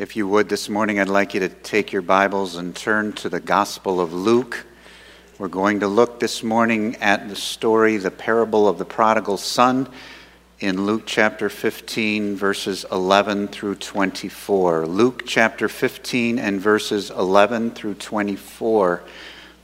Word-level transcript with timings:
If 0.00 0.16
you 0.16 0.26
would 0.28 0.48
this 0.48 0.70
morning, 0.70 0.98
I'd 0.98 1.10
like 1.10 1.34
you 1.34 1.40
to 1.40 1.50
take 1.50 1.92
your 1.92 2.00
Bibles 2.00 2.56
and 2.56 2.74
turn 2.74 3.12
to 3.16 3.28
the 3.28 3.38
Gospel 3.38 4.00
of 4.00 4.14
Luke. 4.14 4.64
We're 5.38 5.48
going 5.48 5.80
to 5.80 5.88
look 5.88 6.20
this 6.20 6.42
morning 6.42 6.96
at 7.02 7.28
the 7.28 7.36
story, 7.36 7.98
the 7.98 8.10
parable 8.10 8.66
of 8.66 8.78
the 8.78 8.86
prodigal 8.86 9.36
son, 9.36 9.90
in 10.58 10.86
Luke 10.86 11.02
chapter 11.04 11.50
15, 11.50 12.34
verses 12.34 12.86
11 12.90 13.48
through 13.48 13.74
24. 13.74 14.86
Luke 14.86 15.24
chapter 15.26 15.68
15 15.68 16.38
and 16.38 16.58
verses 16.58 17.10
11 17.10 17.72
through 17.72 17.96
24 17.96 19.02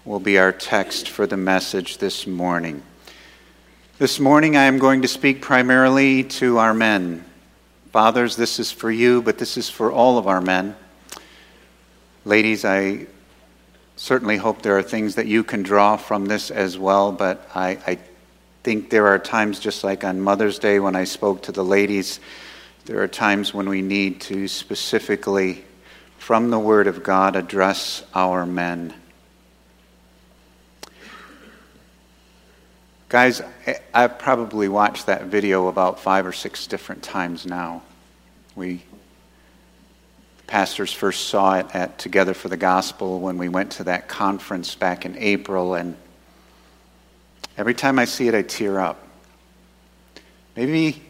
will 0.04 0.20
be 0.20 0.36
our 0.36 0.52
text 0.52 1.08
for 1.08 1.26
the 1.26 1.38
message 1.38 1.96
this 1.96 2.26
morning. 2.26 2.82
This 3.96 4.20
morning, 4.20 4.54
I 4.54 4.64
am 4.64 4.78
going 4.78 5.00
to 5.00 5.08
speak 5.08 5.40
primarily 5.40 6.24
to 6.24 6.58
our 6.58 6.74
men 6.74 7.24
Fathers, 7.96 8.36
this 8.36 8.58
is 8.60 8.70
for 8.70 8.90
you, 8.90 9.22
but 9.22 9.38
this 9.38 9.56
is 9.56 9.70
for 9.70 9.90
all 9.90 10.18
of 10.18 10.28
our 10.28 10.42
men. 10.42 10.76
Ladies, 12.26 12.62
I 12.62 13.06
certainly 13.96 14.36
hope 14.36 14.60
there 14.60 14.76
are 14.76 14.82
things 14.82 15.14
that 15.14 15.26
you 15.26 15.42
can 15.42 15.62
draw 15.62 15.96
from 15.96 16.26
this 16.26 16.50
as 16.50 16.76
well, 16.76 17.10
but 17.10 17.48
I, 17.54 17.78
I 17.86 17.98
think 18.62 18.90
there 18.90 19.06
are 19.06 19.18
times, 19.18 19.60
just 19.60 19.82
like 19.82 20.04
on 20.04 20.20
Mother's 20.20 20.58
Day 20.58 20.78
when 20.78 20.94
I 20.94 21.04
spoke 21.04 21.44
to 21.44 21.52
the 21.52 21.64
ladies, 21.64 22.20
there 22.84 23.00
are 23.00 23.08
times 23.08 23.54
when 23.54 23.66
we 23.66 23.80
need 23.80 24.20
to 24.20 24.46
specifically, 24.46 25.64
from 26.18 26.50
the 26.50 26.58
Word 26.58 26.88
of 26.88 27.02
God, 27.02 27.34
address 27.34 28.04
our 28.14 28.44
men. 28.44 28.92
Guys, 33.08 33.40
I've 33.94 34.18
probably 34.18 34.68
watched 34.68 35.06
that 35.06 35.26
video 35.26 35.68
about 35.68 36.00
five 36.00 36.26
or 36.26 36.32
six 36.32 36.66
different 36.66 37.02
times 37.02 37.46
now. 37.46 37.82
We 38.56 38.82
pastors 40.46 40.92
first 40.92 41.28
saw 41.28 41.58
it 41.58 41.66
at 41.74 41.98
Together 41.98 42.32
for 42.32 42.48
the 42.48 42.56
Gospel 42.56 43.20
when 43.20 43.36
we 43.36 43.48
went 43.50 43.72
to 43.72 43.84
that 43.84 44.08
conference 44.08 44.74
back 44.74 45.04
in 45.04 45.16
April, 45.18 45.74
and 45.74 45.94
every 47.58 47.74
time 47.74 47.98
I 47.98 48.06
see 48.06 48.28
it, 48.28 48.34
I 48.34 48.42
tear 48.42 48.80
up. 48.80 49.06
Maybe 50.56 51.02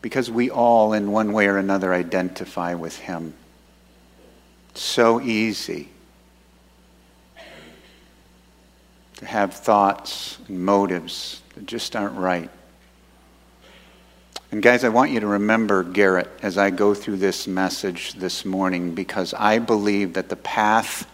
because 0.00 0.30
we 0.30 0.50
all, 0.50 0.92
in 0.92 1.10
one 1.10 1.32
way 1.32 1.46
or 1.48 1.58
another, 1.58 1.92
identify 1.92 2.74
with 2.74 2.96
Him. 2.96 3.34
so 4.74 5.20
easy 5.20 5.88
to 9.16 9.26
have 9.26 9.52
thoughts 9.52 10.38
and 10.48 10.64
motives 10.64 11.42
that 11.54 11.66
just 11.66 11.96
aren't 11.96 12.16
right. 12.16 12.50
And 14.52 14.62
guys, 14.62 14.84
I 14.84 14.90
want 14.90 15.10
you 15.10 15.20
to 15.20 15.26
remember 15.26 15.82
Garrett 15.82 16.30
as 16.40 16.56
I 16.56 16.70
go 16.70 16.94
through 16.94 17.16
this 17.16 17.48
message 17.48 18.14
this 18.14 18.44
morning 18.44 18.94
because 18.94 19.34
I 19.34 19.58
believe 19.58 20.14
that 20.14 20.28
the 20.28 20.36
path 20.36 21.10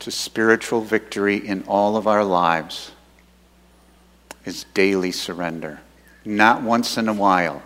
to 0.00 0.10
spiritual 0.10 0.80
victory 0.80 1.36
in 1.36 1.62
all 1.68 1.96
of 1.96 2.06
our 2.08 2.24
lives 2.24 2.90
is 4.44 4.64
daily 4.74 5.12
surrender. 5.12 5.80
Not 6.24 6.62
once 6.62 6.96
in 6.96 7.08
a 7.08 7.12
while, 7.12 7.62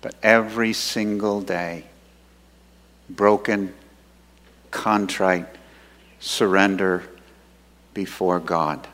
but 0.00 0.14
every 0.22 0.72
single 0.72 1.40
day. 1.40 1.84
Broken, 3.10 3.74
contrite, 4.70 5.46
surrender 6.18 7.02
before 7.94 8.40
God. 8.40 8.86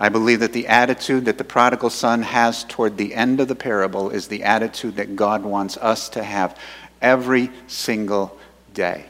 I 0.00 0.08
believe 0.08 0.40
that 0.40 0.54
the 0.54 0.66
attitude 0.66 1.26
that 1.26 1.36
the 1.36 1.44
prodigal 1.44 1.90
son 1.90 2.22
has 2.22 2.64
toward 2.64 2.96
the 2.96 3.14
end 3.14 3.38
of 3.38 3.48
the 3.48 3.54
parable 3.54 4.08
is 4.08 4.28
the 4.28 4.44
attitude 4.44 4.96
that 4.96 5.14
God 5.14 5.44
wants 5.44 5.76
us 5.76 6.08
to 6.10 6.24
have 6.24 6.58
every 7.02 7.50
single 7.66 8.36
day. 8.72 9.04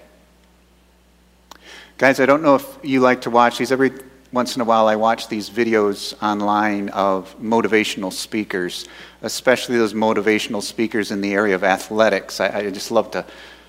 Guys, 1.97 2.19
I 2.19 2.27
don't 2.27 2.43
know 2.43 2.57
if 2.57 2.79
you 2.83 2.99
like 3.01 3.21
to 3.23 3.31
watch 3.31 3.59
these. 3.59 3.71
Every 3.71 3.93
once 4.33 4.57
in 4.57 4.63
a 4.63 4.65
while, 4.65 4.89
I 4.89 4.97
watch 4.97 5.29
these 5.29 5.49
videos 5.49 6.21
online 6.21 6.89
of 6.89 7.39
motivational 7.41 8.13
speakers, 8.13 8.89
especially 9.23 9.79
those 9.79 9.95
motivational 9.95 10.63
speakers 10.63 11.13
in 11.13 11.21
the 11.21 11.35
area 11.35 11.55
of 11.55 11.63
athletics. 11.63 12.41
I, 12.41 12.49
I 12.49 12.71
just 12.71 12.91
love 12.91 13.13
to 13.13 13.25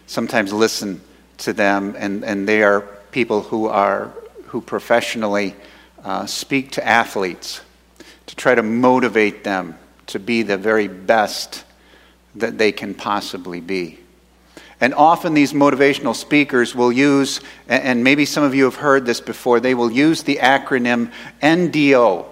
sometimes 0.07 0.53
listen 0.53 1.01
to 1.39 1.53
them, 1.53 1.95
and, 1.99 2.23
and 2.23 2.47
they 2.47 2.63
are 2.63 2.81
people 3.11 3.41
who 3.41 3.67
are 3.67 4.13
who 4.45 4.61
professionally 4.61 5.55
uh, 6.03 6.25
speak 6.25 6.71
to 6.71 6.87
athletes 6.87 7.61
to 8.27 8.35
try 8.35 8.55
to 8.55 8.63
motivate 8.63 9.43
them 9.43 9.77
to 10.07 10.19
be 10.19 10.43
the 10.43 10.57
very 10.57 10.87
best 10.87 11.63
that 12.35 12.57
they 12.57 12.71
can 12.71 12.93
possibly 12.93 13.59
be. 13.59 13.99
And 14.79 14.95
often 14.95 15.35
these 15.35 15.53
motivational 15.53 16.15
speakers 16.15 16.73
will 16.73 16.91
use, 16.91 17.39
and 17.67 18.03
maybe 18.03 18.25
some 18.25 18.43
of 18.43 18.55
you 18.55 18.63
have 18.63 18.75
heard 18.75 19.05
this 19.05 19.21
before, 19.21 19.59
they 19.59 19.75
will 19.75 19.91
use 19.91 20.23
the 20.23 20.37
acronym 20.37 21.11
NDO. 21.41 22.25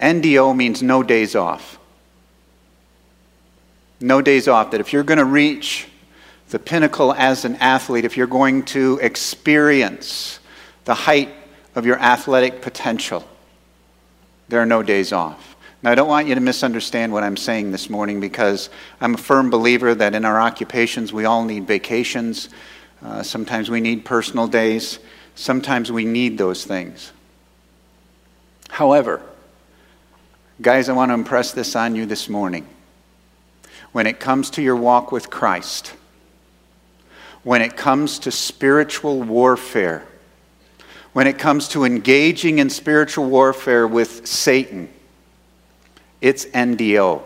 NDO 0.00 0.56
means 0.56 0.82
no 0.82 1.02
days 1.02 1.36
off. 1.36 1.78
No 4.00 4.22
days 4.22 4.48
off. 4.48 4.70
That 4.70 4.80
if 4.80 4.92
you're 4.92 5.02
going 5.02 5.18
to 5.18 5.24
reach 5.24 5.88
the 6.48 6.58
pinnacle 6.58 7.12
as 7.12 7.44
an 7.44 7.56
athlete, 7.56 8.06
if 8.06 8.16
you're 8.16 8.26
going 8.26 8.62
to 8.66 8.98
experience 9.02 10.38
the 10.88 10.94
height 10.94 11.28
of 11.74 11.84
your 11.84 11.98
athletic 11.98 12.62
potential. 12.62 13.22
There 14.48 14.58
are 14.58 14.64
no 14.64 14.82
days 14.82 15.12
off. 15.12 15.54
Now, 15.82 15.92
I 15.92 15.94
don't 15.94 16.08
want 16.08 16.28
you 16.28 16.34
to 16.34 16.40
misunderstand 16.40 17.12
what 17.12 17.22
I'm 17.22 17.36
saying 17.36 17.72
this 17.72 17.90
morning 17.90 18.20
because 18.20 18.70
I'm 18.98 19.12
a 19.12 19.18
firm 19.18 19.50
believer 19.50 19.94
that 19.94 20.14
in 20.14 20.24
our 20.24 20.40
occupations 20.40 21.12
we 21.12 21.26
all 21.26 21.44
need 21.44 21.66
vacations. 21.66 22.48
Uh, 23.04 23.22
sometimes 23.22 23.68
we 23.68 23.82
need 23.82 24.06
personal 24.06 24.46
days. 24.46 24.98
Sometimes 25.34 25.92
we 25.92 26.06
need 26.06 26.38
those 26.38 26.64
things. 26.64 27.12
However, 28.70 29.20
guys, 30.62 30.88
I 30.88 30.94
want 30.94 31.10
to 31.10 31.14
impress 31.14 31.52
this 31.52 31.76
on 31.76 31.96
you 31.96 32.06
this 32.06 32.30
morning. 32.30 32.66
When 33.92 34.06
it 34.06 34.20
comes 34.20 34.48
to 34.52 34.62
your 34.62 34.76
walk 34.76 35.12
with 35.12 35.28
Christ, 35.28 35.92
when 37.42 37.60
it 37.60 37.76
comes 37.76 38.20
to 38.20 38.30
spiritual 38.30 39.22
warfare, 39.22 40.08
when 41.18 41.26
it 41.26 41.36
comes 41.36 41.66
to 41.66 41.82
engaging 41.82 42.60
in 42.60 42.70
spiritual 42.70 43.24
warfare 43.28 43.88
with 43.88 44.24
Satan, 44.24 44.88
it's 46.20 46.44
NDO. 46.44 47.22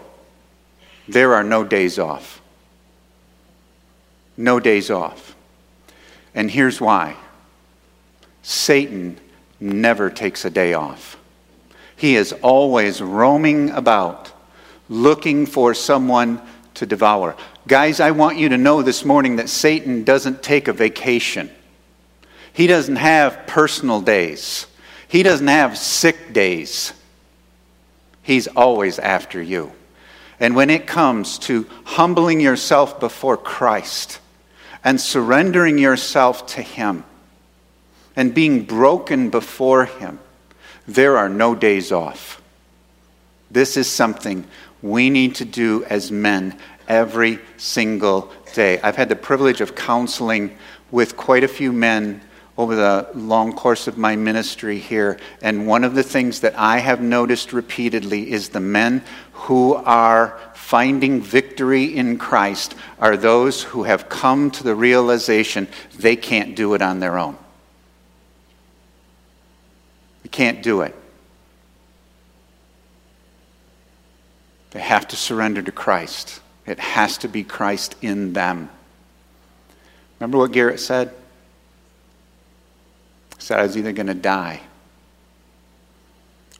There 1.09 1.35
are 1.35 1.45
no 1.45 1.63
days 1.63 1.99
off. 1.99 2.41
No 4.35 4.59
days 4.59 4.91
off. 4.91 5.37
And 6.35 6.51
here's 6.51 6.81
why 6.81 7.17
Satan 8.41 9.21
never 9.61 10.09
takes 10.09 10.47
a 10.47 10.51
day 10.51 10.73
off. 10.73 11.19
He 11.95 12.17
is 12.17 12.33
always 12.41 13.03
roaming 13.03 13.69
about 13.73 14.33
looking 14.89 15.45
for 15.45 15.75
someone 15.75 16.41
to 16.77 16.87
devour. 16.87 17.37
Guys, 17.69 18.01
I 18.01 18.13
want 18.13 18.39
you 18.39 18.49
to 18.49 18.57
know 18.57 18.81
this 18.81 19.05
morning 19.05 19.37
that 19.37 19.51
Satan 19.51 20.03
doesn't 20.03 20.43
take 20.43 20.67
a 20.67 20.73
vacation. 20.73 21.51
He 22.53 22.67
doesn't 22.67 22.97
have 22.97 23.47
personal 23.47 24.01
days, 24.01 24.67
He 25.09 25.23
doesn't 25.23 25.49
have 25.49 25.79
sick 25.79 26.33
days. 26.33 26.93
He's 28.25 28.47
always 28.47 29.01
after 29.01 29.43
you. 29.43 29.73
And 30.39 30.55
when 30.55 30.71
it 30.71 30.87
comes 30.87 31.39
to 31.41 31.67
humbling 31.85 32.41
yourself 32.41 33.01
before 33.01 33.37
Christ 33.37 34.21
and 34.85 35.01
surrendering 35.01 35.77
yourself 35.77 36.47
to 36.49 36.63
Him 36.63 37.05
and 38.15 38.35
being 38.35 38.65
broken 38.65 39.31
before 39.31 39.87
Him, 39.87 40.21
there 40.87 41.17
are 41.17 41.29
no 41.29 41.55
days 41.55 41.91
off. 41.93 42.41
This 43.51 43.77
is 43.77 43.89
something 43.89 44.47
we 44.83 45.11
need 45.11 45.37
to 45.37 45.45
do 45.45 45.85
as 45.85 46.11
men 46.11 46.59
every 46.89 47.39
single 47.57 48.33
day. 48.55 48.81
I've 48.81 48.97
had 48.97 49.09
the 49.09 49.17
privilege 49.17 49.61
of 49.61 49.75
counseling 49.75 50.57
with 50.91 51.17
quite 51.17 51.45
a 51.45 51.49
few 51.49 51.73
men 51.73 52.21
over 52.59 52.75
the 52.75 53.09
long 53.15 53.53
course 53.53 53.89
of 53.89 53.97
my 53.97 54.15
ministry 54.15 54.79
here. 54.79 55.19
And 55.41 55.67
one 55.67 55.85
of 55.85 55.95
the 55.95 56.03
things 56.03 56.41
that 56.41 56.59
I 56.59 56.79
have 56.79 57.01
noticed 57.01 57.53
repeatedly 57.53 58.31
is 58.31 58.51
the 58.51 58.61
men 58.61 59.03
who 59.33 59.75
are 59.75 60.39
finding 60.55 61.21
victory 61.21 61.85
in 61.85 62.19
Christ 62.19 62.75
are 62.99 63.17
those 63.17 63.63
who 63.63 63.85
have 63.85 64.09
come 64.09 64.51
to 64.53 64.63
the 64.63 64.75
realization 64.75 65.67
they 65.97 66.17
can't 66.17 66.55
do 66.55 66.75
it 66.75 66.83
on 66.83 67.01
their 67.01 67.19
own. 67.19 67.37
They 70.23 70.29
can't 70.29 70.63
do 70.63 70.83
it. 70.83 70.95
They 74.71 74.81
have 74.81 75.09
to 75.09 75.17
surrender 75.17 75.63
to 75.63 75.73
Christ. 75.73 76.41
It 76.67 76.79
has 76.79 77.19
to 77.19 77.29
be 77.29 77.45
Christ 77.45 77.97
in 78.01 78.33
them. 78.33 78.71
Remember 80.19 80.39
what 80.39 80.53
Garrett 80.53 80.81
said? 80.81 81.13
Said 83.43 83.59
I 83.59 83.63
was 83.63 83.77
either 83.77 83.93
going 83.93 84.07
to 84.07 84.15
die 84.15 84.61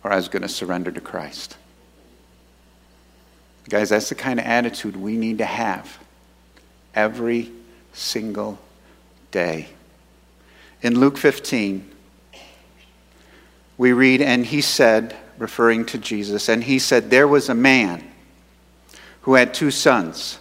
or 0.03 0.13
I 0.13 0.17
was 0.17 0.29
going 0.29 0.43
to 0.43 0.49
surrender 0.49 0.91
to 0.91 1.01
Christ. 1.01 1.57
Guys, 3.69 3.91
that's 3.91 4.09
the 4.09 4.17
kind 4.17 4.41
of 4.41 4.47
attitude 4.47 4.97
we 4.97 5.17
need 5.17 5.39
to 5.39 5.45
have 5.45 5.99
every 6.95 7.53
single 7.93 8.59
day. 9.31 9.69
In 10.83 10.99
Luke 10.99 11.17
15, 11.17 11.89
we 13.79 13.93
read, 13.93 14.21
And 14.21 14.45
he 14.45 14.61
said, 14.61 15.17
referring 15.39 15.87
to 15.87 15.99
Jesus, 15.99 16.49
and 16.49 16.65
he 16.65 16.81
said, 16.81 17.11
There 17.11 17.29
was 17.29 17.49
a 17.49 17.55
man 17.55 18.03
who 19.21 19.35
had 19.35 19.55
two 19.55 19.71
sons. 19.71 20.41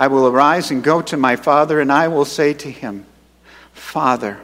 I 0.00 0.06
will 0.06 0.26
arise 0.26 0.70
and 0.70 0.82
go 0.82 1.02
to 1.02 1.18
my 1.18 1.36
father, 1.36 1.78
and 1.78 1.92
I 1.92 2.08
will 2.08 2.24
say 2.24 2.54
to 2.54 2.70
him, 2.70 3.04
Father, 3.74 4.40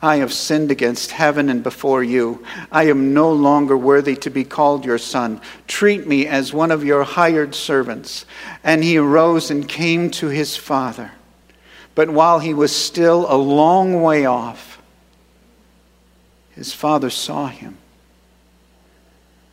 I 0.00 0.18
have 0.18 0.32
sinned 0.32 0.70
against 0.70 1.10
heaven 1.10 1.48
and 1.48 1.60
before 1.60 2.04
you. 2.04 2.46
I 2.70 2.84
am 2.84 3.12
no 3.12 3.32
longer 3.32 3.76
worthy 3.76 4.14
to 4.14 4.30
be 4.30 4.44
called 4.44 4.84
your 4.84 4.98
son. 4.98 5.40
Treat 5.66 6.06
me 6.06 6.28
as 6.28 6.52
one 6.52 6.70
of 6.70 6.84
your 6.84 7.02
hired 7.02 7.56
servants. 7.56 8.26
And 8.62 8.84
he 8.84 8.96
arose 8.96 9.50
and 9.50 9.68
came 9.68 10.08
to 10.12 10.28
his 10.28 10.56
father. 10.56 11.10
But 11.96 12.10
while 12.10 12.38
he 12.38 12.54
was 12.54 12.70
still 12.70 13.26
a 13.28 13.34
long 13.34 14.02
way 14.02 14.24
off, 14.24 14.80
his 16.52 16.72
father 16.72 17.10
saw 17.10 17.48
him 17.48 17.76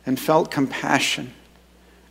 and 0.06 0.18
felt 0.18 0.52
compassion 0.52 1.34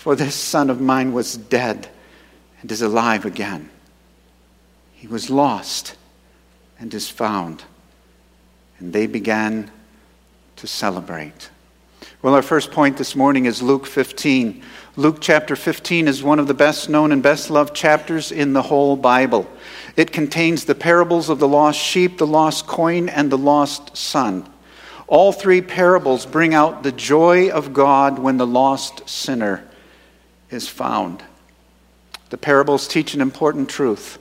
For 0.00 0.16
this 0.16 0.34
son 0.34 0.70
of 0.70 0.80
mine 0.80 1.12
was 1.12 1.36
dead 1.36 1.86
and 2.62 2.72
is 2.72 2.80
alive 2.80 3.26
again. 3.26 3.68
He 4.94 5.06
was 5.06 5.28
lost 5.28 5.94
and 6.78 6.94
is 6.94 7.10
found. 7.10 7.64
And 8.78 8.94
they 8.94 9.06
began 9.06 9.70
to 10.56 10.66
celebrate. 10.66 11.50
Well, 12.22 12.34
our 12.34 12.40
first 12.40 12.70
point 12.70 12.96
this 12.96 13.14
morning 13.14 13.44
is 13.44 13.60
Luke 13.60 13.84
15. 13.84 14.62
Luke 14.96 15.18
chapter 15.20 15.54
15 15.54 16.08
is 16.08 16.22
one 16.22 16.38
of 16.38 16.46
the 16.46 16.54
best 16.54 16.88
known 16.88 17.12
and 17.12 17.22
best 17.22 17.50
loved 17.50 17.76
chapters 17.76 18.32
in 18.32 18.54
the 18.54 18.62
whole 18.62 18.96
Bible. 18.96 19.46
It 19.98 20.12
contains 20.12 20.64
the 20.64 20.74
parables 20.74 21.28
of 21.28 21.40
the 21.40 21.48
lost 21.48 21.78
sheep, 21.78 22.16
the 22.16 22.26
lost 22.26 22.66
coin, 22.66 23.10
and 23.10 23.30
the 23.30 23.36
lost 23.36 23.94
son. 23.98 24.48
All 25.08 25.30
three 25.30 25.60
parables 25.60 26.24
bring 26.24 26.54
out 26.54 26.84
the 26.84 26.92
joy 26.92 27.50
of 27.50 27.74
God 27.74 28.18
when 28.18 28.38
the 28.38 28.46
lost 28.46 29.06
sinner 29.06 29.66
is 30.50 30.68
found. 30.68 31.22
The 32.30 32.38
parables 32.38 32.86
teach 32.86 33.14
an 33.14 33.20
important 33.20 33.68
truth. 33.68 34.18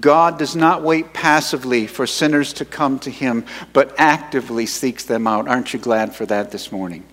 God 0.00 0.38
does 0.38 0.56
not 0.56 0.82
wait 0.82 1.12
passively 1.12 1.86
for 1.86 2.06
sinners 2.06 2.52
to 2.54 2.64
come 2.64 2.98
to 3.00 3.10
him, 3.10 3.44
but 3.72 3.94
actively 3.98 4.64
seeks 4.64 5.04
them 5.04 5.26
out. 5.26 5.48
Aren't 5.48 5.74
you 5.74 5.78
glad 5.78 6.14
for 6.14 6.24
that 6.26 6.50
this 6.50 6.72
morning? 6.72 7.04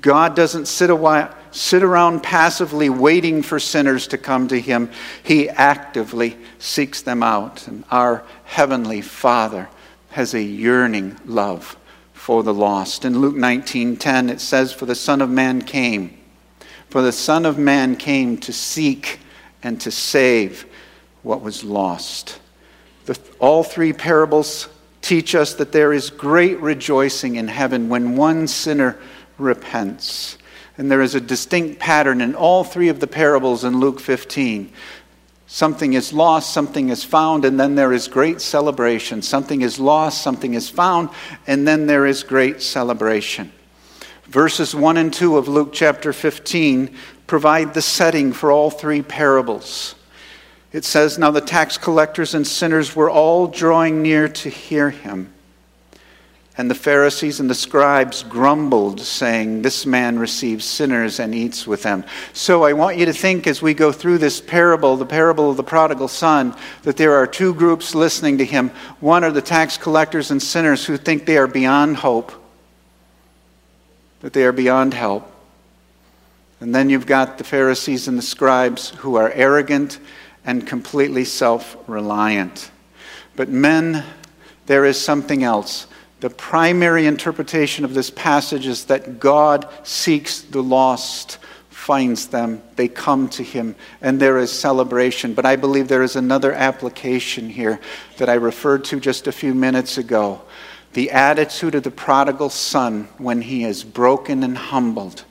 God 0.00 0.34
doesn't 0.36 0.66
sit, 0.66 0.90
while, 0.96 1.34
sit 1.50 1.82
around 1.82 2.22
passively 2.22 2.88
waiting 2.88 3.42
for 3.42 3.58
sinners 3.58 4.06
to 4.08 4.18
come 4.18 4.48
to 4.48 4.60
him. 4.60 4.90
He 5.22 5.48
actively 5.48 6.36
seeks 6.58 7.02
them 7.02 7.22
out. 7.22 7.66
And 7.66 7.84
our 7.90 8.24
Heavenly 8.44 9.00
Father 9.00 9.68
has 10.10 10.34
a 10.34 10.42
yearning 10.42 11.18
love 11.24 11.76
for 12.12 12.42
the 12.42 12.54
lost. 12.54 13.04
In 13.04 13.18
Luke 13.18 13.34
19:10 13.34 14.30
it 14.30 14.40
says 14.40 14.72
for 14.72 14.86
the 14.86 14.94
son 14.94 15.20
of 15.20 15.30
man 15.30 15.62
came 15.62 16.16
for 16.92 17.00
the 17.00 17.10
Son 17.10 17.46
of 17.46 17.56
Man 17.56 17.96
came 17.96 18.36
to 18.36 18.52
seek 18.52 19.18
and 19.62 19.80
to 19.80 19.90
save 19.90 20.66
what 21.22 21.40
was 21.40 21.64
lost. 21.64 22.38
The, 23.06 23.18
all 23.38 23.64
three 23.64 23.94
parables 23.94 24.68
teach 25.00 25.34
us 25.34 25.54
that 25.54 25.72
there 25.72 25.94
is 25.94 26.10
great 26.10 26.60
rejoicing 26.60 27.36
in 27.36 27.48
heaven 27.48 27.88
when 27.88 28.14
one 28.14 28.46
sinner 28.46 28.98
repents. 29.38 30.36
And 30.76 30.90
there 30.90 31.00
is 31.00 31.14
a 31.14 31.20
distinct 31.20 31.80
pattern 31.80 32.20
in 32.20 32.34
all 32.34 32.62
three 32.62 32.90
of 32.90 33.00
the 33.00 33.06
parables 33.06 33.64
in 33.64 33.80
Luke 33.80 33.98
15. 33.98 34.70
Something 35.46 35.94
is 35.94 36.12
lost, 36.12 36.52
something 36.52 36.90
is 36.90 37.02
found, 37.02 37.46
and 37.46 37.58
then 37.58 37.74
there 37.74 37.94
is 37.94 38.06
great 38.06 38.42
celebration. 38.42 39.22
Something 39.22 39.62
is 39.62 39.80
lost, 39.80 40.20
something 40.20 40.52
is 40.52 40.68
found, 40.68 41.08
and 41.46 41.66
then 41.66 41.86
there 41.86 42.04
is 42.04 42.22
great 42.22 42.60
celebration. 42.60 43.50
Verses 44.32 44.74
1 44.74 44.96
and 44.96 45.12
2 45.12 45.36
of 45.36 45.46
Luke 45.46 45.74
chapter 45.74 46.10
15 46.10 46.96
provide 47.26 47.74
the 47.74 47.82
setting 47.82 48.32
for 48.32 48.50
all 48.50 48.70
three 48.70 49.02
parables. 49.02 49.94
It 50.72 50.86
says, 50.86 51.18
Now 51.18 51.30
the 51.30 51.42
tax 51.42 51.76
collectors 51.76 52.34
and 52.34 52.46
sinners 52.46 52.96
were 52.96 53.10
all 53.10 53.46
drawing 53.46 54.00
near 54.00 54.28
to 54.28 54.48
hear 54.48 54.88
him. 54.88 55.30
And 56.56 56.70
the 56.70 56.74
Pharisees 56.74 57.40
and 57.40 57.50
the 57.50 57.54
scribes 57.54 58.22
grumbled, 58.22 59.02
saying, 59.02 59.60
This 59.60 59.84
man 59.84 60.18
receives 60.18 60.64
sinners 60.64 61.20
and 61.20 61.34
eats 61.34 61.66
with 61.66 61.82
them. 61.82 62.02
So 62.32 62.64
I 62.64 62.72
want 62.72 62.96
you 62.96 63.04
to 63.04 63.12
think 63.12 63.46
as 63.46 63.60
we 63.60 63.74
go 63.74 63.92
through 63.92 64.16
this 64.16 64.40
parable, 64.40 64.96
the 64.96 65.04
parable 65.04 65.50
of 65.50 65.58
the 65.58 65.62
prodigal 65.62 66.08
son, 66.08 66.56
that 66.84 66.96
there 66.96 67.16
are 67.16 67.26
two 67.26 67.52
groups 67.52 67.94
listening 67.94 68.38
to 68.38 68.46
him. 68.46 68.70
One 69.00 69.24
are 69.24 69.30
the 69.30 69.42
tax 69.42 69.76
collectors 69.76 70.30
and 70.30 70.42
sinners 70.42 70.86
who 70.86 70.96
think 70.96 71.26
they 71.26 71.36
are 71.36 71.46
beyond 71.46 71.98
hope 71.98 72.41
that 74.22 74.32
they 74.32 74.44
are 74.44 74.52
beyond 74.52 74.94
help. 74.94 75.28
And 76.60 76.74
then 76.74 76.88
you've 76.88 77.06
got 77.06 77.38
the 77.38 77.44
Pharisees 77.44 78.08
and 78.08 78.16
the 78.16 78.22
scribes 78.22 78.90
who 78.90 79.16
are 79.16 79.30
arrogant 79.30 79.98
and 80.44 80.66
completely 80.66 81.24
self 81.24 81.76
reliant. 81.86 82.70
But, 83.36 83.48
men, 83.48 84.04
there 84.66 84.84
is 84.84 85.00
something 85.00 85.42
else. 85.42 85.86
The 86.20 86.30
primary 86.30 87.06
interpretation 87.06 87.84
of 87.84 87.94
this 87.94 88.10
passage 88.10 88.66
is 88.66 88.84
that 88.84 89.18
God 89.18 89.68
seeks 89.82 90.40
the 90.40 90.62
lost, 90.62 91.38
finds 91.68 92.28
them, 92.28 92.62
they 92.76 92.86
come 92.86 93.28
to 93.30 93.42
Him, 93.42 93.74
and 94.00 94.20
there 94.20 94.38
is 94.38 94.52
celebration. 94.52 95.34
But 95.34 95.46
I 95.46 95.56
believe 95.56 95.88
there 95.88 96.04
is 96.04 96.14
another 96.14 96.52
application 96.52 97.48
here 97.48 97.80
that 98.18 98.28
I 98.28 98.34
referred 98.34 98.84
to 98.84 99.00
just 99.00 99.26
a 99.26 99.32
few 99.32 99.52
minutes 99.52 99.98
ago. 99.98 100.42
The 100.92 101.10
attitude 101.10 101.74
of 101.74 101.84
the 101.84 101.90
prodigal 101.90 102.50
son 102.50 103.08
when 103.16 103.40
he 103.40 103.64
is 103.64 103.82
broken 103.82 104.42
and 104.42 104.56
humbled 104.56 105.24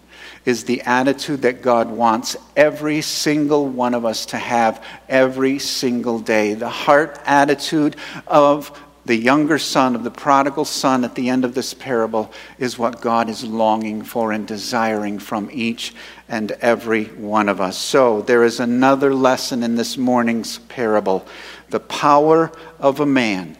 is 0.43 0.63
the 0.63 0.81
attitude 0.81 1.43
that 1.43 1.61
God 1.61 1.91
wants 1.91 2.35
every 2.55 3.01
single 3.01 3.67
one 3.67 3.93
of 3.93 4.03
us 4.03 4.25
to 4.27 4.37
have 4.37 4.83
every 5.07 5.59
single 5.59 6.19
day. 6.19 6.55
The 6.55 6.69
heart 6.69 7.19
attitude 7.25 7.95
of 8.25 8.75
the 9.05 9.15
younger 9.15 9.59
son 9.59 9.95
of 9.95 10.03
the 10.03 10.11
prodigal 10.11 10.65
son 10.65 11.03
at 11.03 11.15
the 11.15 11.29
end 11.29 11.43
of 11.45 11.53
this 11.53 11.73
parable 11.73 12.31
is 12.57 12.77
what 12.77 13.01
God 13.01 13.29
is 13.29 13.43
longing 13.43 14.03
for 14.03 14.31
and 14.31 14.47
desiring 14.47 15.19
from 15.19 15.49
each 15.51 15.93
and 16.27 16.51
every 16.53 17.05
one 17.05 17.49
of 17.49 17.59
us. 17.59 17.77
So, 17.77 18.21
there 18.21 18.43
is 18.43 18.59
another 18.59 19.13
lesson 19.13 19.63
in 19.63 19.75
this 19.75 19.97
morning's 19.97 20.59
parable 20.59 21.25
the 21.69 21.79
power 21.79 22.51
of 22.79 22.99
a 22.99 23.05
man 23.05 23.57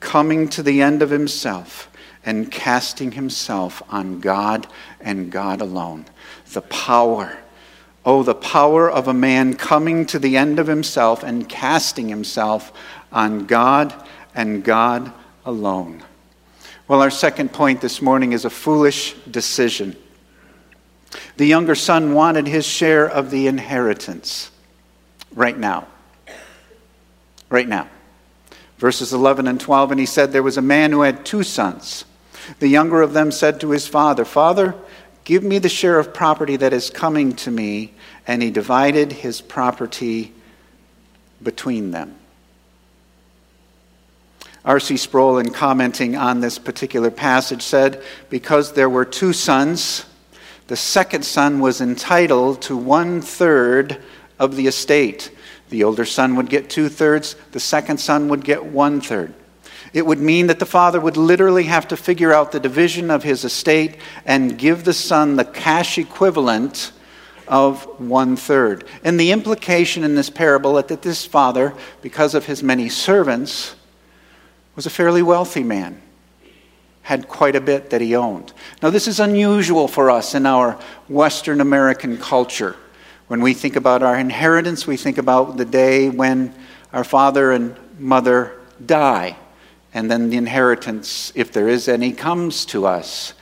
coming 0.00 0.48
to 0.50 0.62
the 0.62 0.82
end 0.82 1.02
of 1.02 1.10
himself 1.10 1.90
and 2.24 2.50
casting 2.50 3.12
himself 3.12 3.82
on 3.88 4.20
God 4.20 4.66
and 5.00 5.30
God 5.30 5.60
alone. 5.60 6.06
The 6.52 6.62
power. 6.62 7.38
Oh, 8.04 8.22
the 8.22 8.34
power 8.34 8.90
of 8.90 9.08
a 9.08 9.14
man 9.14 9.54
coming 9.54 10.06
to 10.06 10.18
the 10.18 10.36
end 10.36 10.58
of 10.58 10.66
himself 10.66 11.22
and 11.22 11.48
casting 11.48 12.08
himself 12.08 12.72
on 13.12 13.46
God 13.46 13.94
and 14.34 14.62
God 14.62 15.12
alone. 15.44 16.02
Well, 16.88 17.00
our 17.02 17.10
second 17.10 17.52
point 17.52 17.80
this 17.80 18.00
morning 18.00 18.32
is 18.32 18.44
a 18.44 18.50
foolish 18.50 19.14
decision. 19.30 19.96
The 21.36 21.46
younger 21.46 21.74
son 21.74 22.14
wanted 22.14 22.46
his 22.46 22.66
share 22.66 23.08
of 23.08 23.30
the 23.30 23.46
inheritance 23.46 24.50
right 25.34 25.56
now. 25.56 25.88
Right 27.48 27.68
now. 27.68 27.88
Verses 28.78 29.12
11 29.12 29.48
and 29.48 29.60
12, 29.60 29.90
and 29.92 30.00
he 30.00 30.06
said, 30.06 30.32
There 30.32 30.42
was 30.42 30.58
a 30.58 30.62
man 30.62 30.92
who 30.92 31.02
had 31.02 31.24
two 31.24 31.42
sons. 31.42 32.04
The 32.58 32.68
younger 32.68 33.02
of 33.02 33.12
them 33.12 33.32
said 33.32 33.60
to 33.60 33.70
his 33.70 33.86
father, 33.86 34.24
Father, 34.24 34.74
give 35.24 35.42
me 35.42 35.58
the 35.58 35.68
share 35.68 35.98
of 35.98 36.12
property 36.12 36.56
that 36.56 36.72
is 36.72 36.90
coming 36.90 37.34
to 37.36 37.50
me. 37.50 37.94
And 38.26 38.42
he 38.42 38.50
divided 38.50 39.12
his 39.12 39.40
property 39.40 40.32
between 41.42 41.90
them. 41.90 42.16
R.C. 44.64 44.96
Sproul, 44.96 45.38
in 45.38 45.50
commenting 45.50 46.16
on 46.16 46.40
this 46.40 46.58
particular 46.58 47.10
passage, 47.10 47.62
said, 47.62 48.02
Because 48.28 48.72
there 48.72 48.90
were 48.90 49.04
two 49.04 49.32
sons, 49.32 50.04
the 50.66 50.76
second 50.76 51.24
son 51.24 51.60
was 51.60 51.80
entitled 51.80 52.62
to 52.62 52.76
one 52.76 53.22
third 53.22 54.02
of 54.40 54.56
the 54.56 54.66
estate. 54.66 55.30
The 55.68 55.84
older 55.84 56.04
son 56.04 56.36
would 56.36 56.48
get 56.48 56.70
two 56.70 56.88
thirds, 56.88 57.36
the 57.52 57.60
second 57.60 57.98
son 57.98 58.28
would 58.28 58.44
get 58.44 58.64
one 58.64 59.00
third. 59.00 59.34
It 59.92 60.06
would 60.06 60.20
mean 60.20 60.48
that 60.48 60.58
the 60.58 60.66
father 60.66 61.00
would 61.00 61.16
literally 61.16 61.64
have 61.64 61.88
to 61.88 61.96
figure 61.96 62.32
out 62.32 62.52
the 62.52 62.60
division 62.60 63.10
of 63.10 63.22
his 63.22 63.44
estate 63.44 63.96
and 64.24 64.58
give 64.58 64.84
the 64.84 64.92
son 64.92 65.36
the 65.36 65.44
cash 65.44 65.98
equivalent 65.98 66.92
of 67.48 67.84
one 68.00 68.36
third. 68.36 68.84
And 69.04 69.18
the 69.18 69.32
implication 69.32 70.04
in 70.04 70.14
this 70.14 70.30
parable 70.30 70.78
is 70.78 70.86
that 70.86 71.02
this 71.02 71.24
father, 71.24 71.74
because 72.02 72.34
of 72.34 72.46
his 72.46 72.62
many 72.62 72.88
servants, 72.88 73.74
was 74.74 74.86
a 74.86 74.90
fairly 74.90 75.22
wealthy 75.22 75.62
man, 75.62 76.02
had 77.02 77.28
quite 77.28 77.56
a 77.56 77.60
bit 77.60 77.90
that 77.90 78.00
he 78.00 78.16
owned. 78.16 78.52
Now, 78.82 78.90
this 78.90 79.06
is 79.06 79.20
unusual 79.20 79.88
for 79.88 80.10
us 80.10 80.34
in 80.34 80.44
our 80.44 80.78
Western 81.08 81.60
American 81.60 82.18
culture. 82.18 82.76
When 83.28 83.40
we 83.40 83.54
think 83.54 83.74
about 83.74 84.04
our 84.04 84.16
inheritance, 84.16 84.86
we 84.86 84.96
think 84.96 85.18
about 85.18 85.56
the 85.56 85.64
day 85.64 86.08
when 86.08 86.54
our 86.92 87.02
father 87.02 87.50
and 87.50 87.76
mother 87.98 88.52
die, 88.84 89.36
and 89.92 90.08
then 90.08 90.30
the 90.30 90.36
inheritance, 90.36 91.32
if 91.34 91.50
there 91.50 91.68
is 91.68 91.88
any, 91.88 92.12
comes 92.12 92.64
to 92.66 92.86
us. 92.86 93.34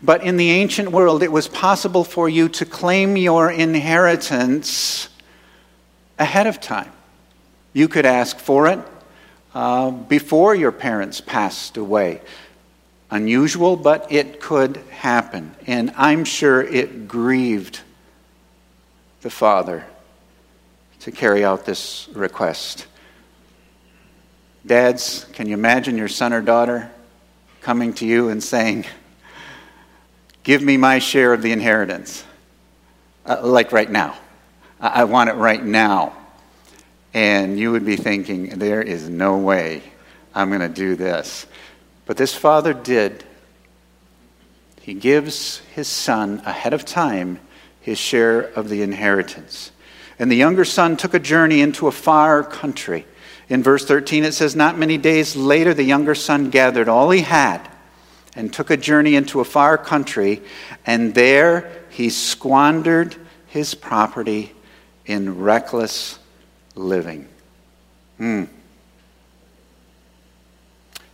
But 0.00 0.22
in 0.22 0.36
the 0.36 0.50
ancient 0.50 0.92
world, 0.92 1.24
it 1.24 1.32
was 1.32 1.48
possible 1.48 2.04
for 2.04 2.28
you 2.28 2.48
to 2.50 2.64
claim 2.64 3.16
your 3.16 3.50
inheritance 3.50 5.08
ahead 6.18 6.46
of 6.46 6.60
time. 6.60 6.92
You 7.72 7.88
could 7.88 8.06
ask 8.06 8.38
for 8.38 8.68
it, 8.68 8.78
uh, 9.54 9.90
before 9.90 10.54
your 10.54 10.72
parents 10.72 11.20
passed 11.20 11.76
away. 11.76 12.20
Unusual, 13.10 13.76
but 13.76 14.10
it 14.10 14.40
could 14.40 14.76
happen. 14.90 15.54
And 15.66 15.92
I'm 15.96 16.24
sure 16.24 16.62
it 16.62 17.08
grieved 17.08 17.80
the 19.22 19.30
father 19.30 19.84
to 21.00 21.10
carry 21.10 21.44
out 21.44 21.64
this 21.64 22.08
request. 22.12 22.86
Dads, 24.64 25.26
can 25.32 25.48
you 25.48 25.54
imagine 25.54 25.96
your 25.96 26.08
son 26.08 26.32
or 26.32 26.40
daughter 26.40 26.90
coming 27.60 27.92
to 27.94 28.06
you 28.06 28.28
and 28.28 28.42
saying, 28.42 28.84
Give 30.44 30.60
me 30.60 30.76
my 30.76 30.98
share 30.98 31.32
of 31.32 31.42
the 31.42 31.52
inheritance? 31.52 32.24
Uh, 33.24 33.40
like 33.42 33.70
right 33.72 33.90
now. 33.90 34.16
I 34.80 35.04
want 35.04 35.30
it 35.30 35.34
right 35.34 35.64
now. 35.64 36.16
And 37.14 37.58
you 37.58 37.70
would 37.70 37.84
be 37.84 37.96
thinking, 37.96 38.58
there 38.58 38.82
is 38.82 39.08
no 39.08 39.38
way 39.38 39.82
I'm 40.34 40.48
going 40.48 40.60
to 40.60 40.68
do 40.68 40.96
this. 40.96 41.46
But 42.06 42.16
this 42.16 42.34
father 42.34 42.74
did. 42.74 43.22
He 44.80 44.94
gives 44.94 45.58
his 45.74 45.86
son 45.86 46.42
ahead 46.44 46.72
of 46.72 46.84
time 46.84 47.38
his 47.82 47.98
share 47.98 48.40
of 48.40 48.68
the 48.68 48.80
inheritance. 48.82 49.72
And 50.18 50.30
the 50.30 50.36
younger 50.36 50.64
son 50.64 50.96
took 50.96 51.14
a 51.14 51.18
journey 51.18 51.60
into 51.60 51.88
a 51.88 51.92
far 51.92 52.42
country. 52.42 53.06
In 53.48 53.62
verse 53.62 53.84
13, 53.84 54.24
it 54.24 54.32
says, 54.32 54.56
Not 54.56 54.78
many 54.78 54.96
days 54.96 55.36
later, 55.36 55.74
the 55.74 55.82
younger 55.82 56.14
son 56.14 56.48
gathered 56.48 56.88
all 56.88 57.10
he 57.10 57.20
had 57.20 57.68
and 58.34 58.52
took 58.52 58.70
a 58.70 58.76
journey 58.76 59.14
into 59.14 59.40
a 59.40 59.44
far 59.44 59.76
country, 59.76 60.40
and 60.86 61.14
there 61.14 61.70
he 61.90 62.08
squandered 62.08 63.14
his 63.48 63.74
property 63.74 64.52
in 65.04 65.40
reckless 65.40 66.18
living. 66.74 67.28
Hmm. 68.16 68.44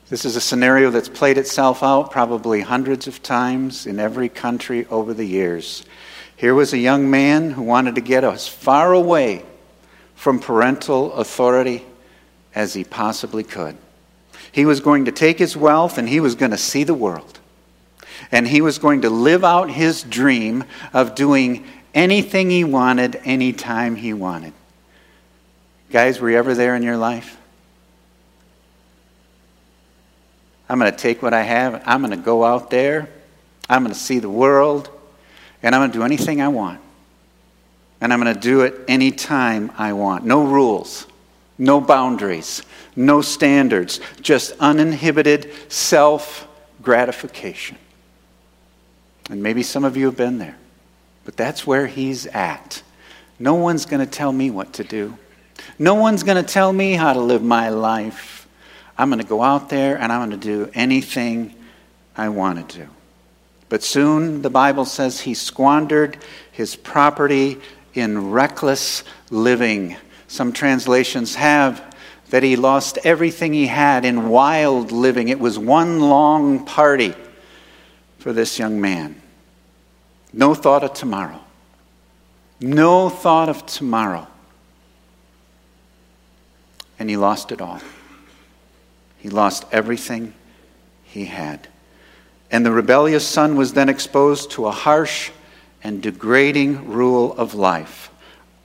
This 0.08 0.25
is 0.25 0.37
a 0.37 0.40
scenario 0.40 0.90
that's 0.90 1.08
played 1.08 1.37
itself 1.37 1.82
out 1.82 2.10
probably 2.10 2.60
hundreds 2.60 3.06
of 3.06 3.22
times 3.22 3.87
in 3.87 3.98
every 3.98 4.28
country 4.28 4.87
over 4.87 5.12
the 5.12 5.25
years. 5.25 5.84
Here 6.38 6.54
was 6.54 6.73
a 6.73 6.78
young 6.78 7.11
man 7.11 7.50
who 7.50 7.62
wanted 7.62 7.97
to 7.97 8.00
get 8.00 8.23
as 8.23 8.47
far 8.47 8.92
away 8.92 9.45
from 10.14 10.38
parental 10.38 11.12
authority 11.14 11.85
as 12.54 12.75
he 12.75 12.85
possibly 12.85 13.42
could. 13.42 13.76
He 14.52 14.64
was 14.64 14.78
going 14.78 15.07
to 15.07 15.12
take 15.12 15.40
his 15.40 15.57
wealth 15.57 15.99
and 15.99 16.09
he 16.09 16.21
was 16.21 16.37
going 16.37 16.52
to 16.52 16.57
see 16.57 16.85
the 16.85 16.95
world. 16.95 17.40
And 18.30 18.47
he 18.47 18.61
was 18.61 18.78
going 18.78 19.00
to 19.00 19.11
live 19.11 19.42
out 19.42 19.68
his 19.68 20.04
dream 20.04 20.62
of 20.92 21.16
doing 21.16 21.66
anything 21.92 22.50
he 22.50 22.62
wanted, 22.62 23.21
anytime 23.25 23.97
he 23.97 24.14
wanted. 24.14 24.52
Guys, 25.90 26.21
were 26.21 26.30
you 26.30 26.37
ever 26.37 26.54
there 26.54 26.76
in 26.76 26.85
your 26.85 26.97
life? 26.97 27.37
I'm 30.68 30.78
going 30.78 30.92
to 30.92 30.97
take 30.97 31.21
what 31.21 31.35
I 31.35 31.42
have, 31.42 31.83
I'm 31.85 32.00
going 32.00 32.16
to 32.16 32.25
go 32.25 32.45
out 32.45 32.71
there, 32.71 33.09
I'm 33.68 33.83
going 33.83 33.92
to 33.92 33.99
see 33.99 34.21
the 34.21 34.30
world, 34.30 34.88
and 35.62 35.74
I'm 35.74 35.80
going 35.80 35.90
to 35.90 35.98
do 35.98 36.04
anything 36.04 36.40
I 36.40 36.48
want. 36.48 36.80
And 38.00 38.12
I'm 38.12 38.20
going 38.20 38.34
to 38.34 38.40
do 38.40 38.60
it 38.62 38.74
anytime 38.86 39.72
I 39.76 39.92
want. 39.92 40.24
No 40.24 40.44
rules, 40.44 41.06
no 41.58 41.80
boundaries, 41.80 42.62
no 42.94 43.20
standards, 43.20 44.00
just 44.20 44.52
uninhibited 44.60 45.52
self 45.68 46.46
gratification. 46.80 47.76
And 49.30 49.42
maybe 49.42 49.62
some 49.62 49.84
of 49.84 49.96
you 49.96 50.06
have 50.06 50.16
been 50.16 50.38
there, 50.38 50.56
but 51.24 51.36
that's 51.36 51.66
where 51.66 51.86
he's 51.86 52.26
at. 52.26 52.82
No 53.38 53.54
one's 53.54 53.84
going 53.84 54.04
to 54.04 54.10
tell 54.10 54.32
me 54.32 54.50
what 54.50 54.74
to 54.74 54.84
do. 54.84 55.16
No 55.78 55.94
one's 55.94 56.22
going 56.22 56.42
to 56.42 56.48
tell 56.48 56.72
me 56.72 56.92
how 56.92 57.12
to 57.12 57.20
live 57.20 57.42
my 57.42 57.68
life. 57.68 58.48
I'm 58.96 59.10
going 59.10 59.20
to 59.20 59.26
go 59.26 59.42
out 59.42 59.68
there 59.68 59.96
and 59.98 60.12
I'm 60.12 60.28
going 60.28 60.40
to 60.40 60.46
do 60.46 60.70
anything 60.74 61.54
I 62.16 62.30
want 62.30 62.68
to 62.68 62.78
do. 62.78 62.88
But 63.68 63.82
soon, 63.82 64.42
the 64.42 64.50
Bible 64.50 64.84
says 64.84 65.20
he 65.20 65.34
squandered 65.34 66.18
his 66.50 66.75
property 66.76 67.60
in 67.94 68.30
reckless 68.30 69.04
living. 69.30 69.96
Some 70.26 70.52
translations 70.52 71.34
have 71.34 71.84
that 72.30 72.42
he 72.42 72.56
lost 72.56 72.98
everything 73.04 73.52
he 73.52 73.66
had 73.66 74.04
in 74.04 74.28
wild 74.28 74.92
living. 74.92 75.28
It 75.28 75.40
was 75.40 75.58
one 75.58 76.00
long 76.00 76.64
party 76.64 77.14
for 78.18 78.32
this 78.32 78.58
young 78.58 78.80
man. 78.80 79.20
No 80.32 80.54
thought 80.54 80.84
of 80.84 80.92
tomorrow. 80.92 81.40
No 82.60 83.08
thought 83.08 83.48
of 83.48 83.64
tomorrow 83.66 84.26
and 86.98 87.08
he 87.08 87.16
lost 87.16 87.52
it 87.52 87.60
all. 87.60 87.80
He 89.18 89.28
lost 89.28 89.64
everything 89.72 90.34
he 91.04 91.26
had. 91.26 91.68
And 92.50 92.64
the 92.64 92.72
rebellious 92.72 93.26
son 93.26 93.56
was 93.56 93.74
then 93.74 93.88
exposed 93.88 94.52
to 94.52 94.66
a 94.66 94.70
harsh 94.70 95.30
and 95.82 96.02
degrading 96.02 96.90
rule 96.90 97.34
of 97.34 97.54
life. 97.54 98.10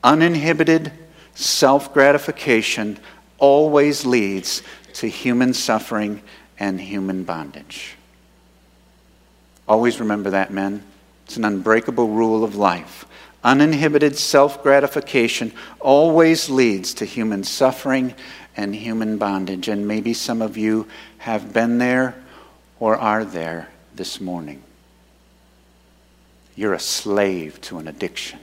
Uninhibited 0.03 0.91
self 1.35 1.93
gratification 1.93 2.99
always 3.37 4.05
leads 4.05 4.61
to 4.93 5.07
human 5.07 5.53
suffering 5.53 6.21
and 6.59 6.79
human 6.79 7.23
bondage. 7.23 7.95
Always 9.67 9.99
remember 9.99 10.31
that, 10.31 10.51
men. 10.51 10.83
It's 11.25 11.37
an 11.37 11.45
unbreakable 11.45 12.09
rule 12.09 12.43
of 12.43 12.55
life. 12.55 13.05
Uninhibited 13.43 14.17
self 14.17 14.63
gratification 14.63 15.51
always 15.81 16.49
leads 16.49 16.93
to 16.95 17.05
human 17.05 17.43
suffering 17.43 18.13
and 18.55 18.73
human 18.73 19.17
bondage. 19.17 19.67
And 19.67 19.87
maybe 19.87 20.13
some 20.13 20.41
of 20.41 20.55
you 20.55 20.87
have 21.17 21.51
been 21.51 21.79
there 21.79 22.15
or 22.79 22.95
are 22.95 23.25
there 23.25 23.69
this 23.95 24.19
morning. 24.19 24.61
You're 26.55 26.73
a 26.73 26.79
slave 26.79 27.59
to 27.61 27.77
an 27.79 27.87
addiction. 27.87 28.39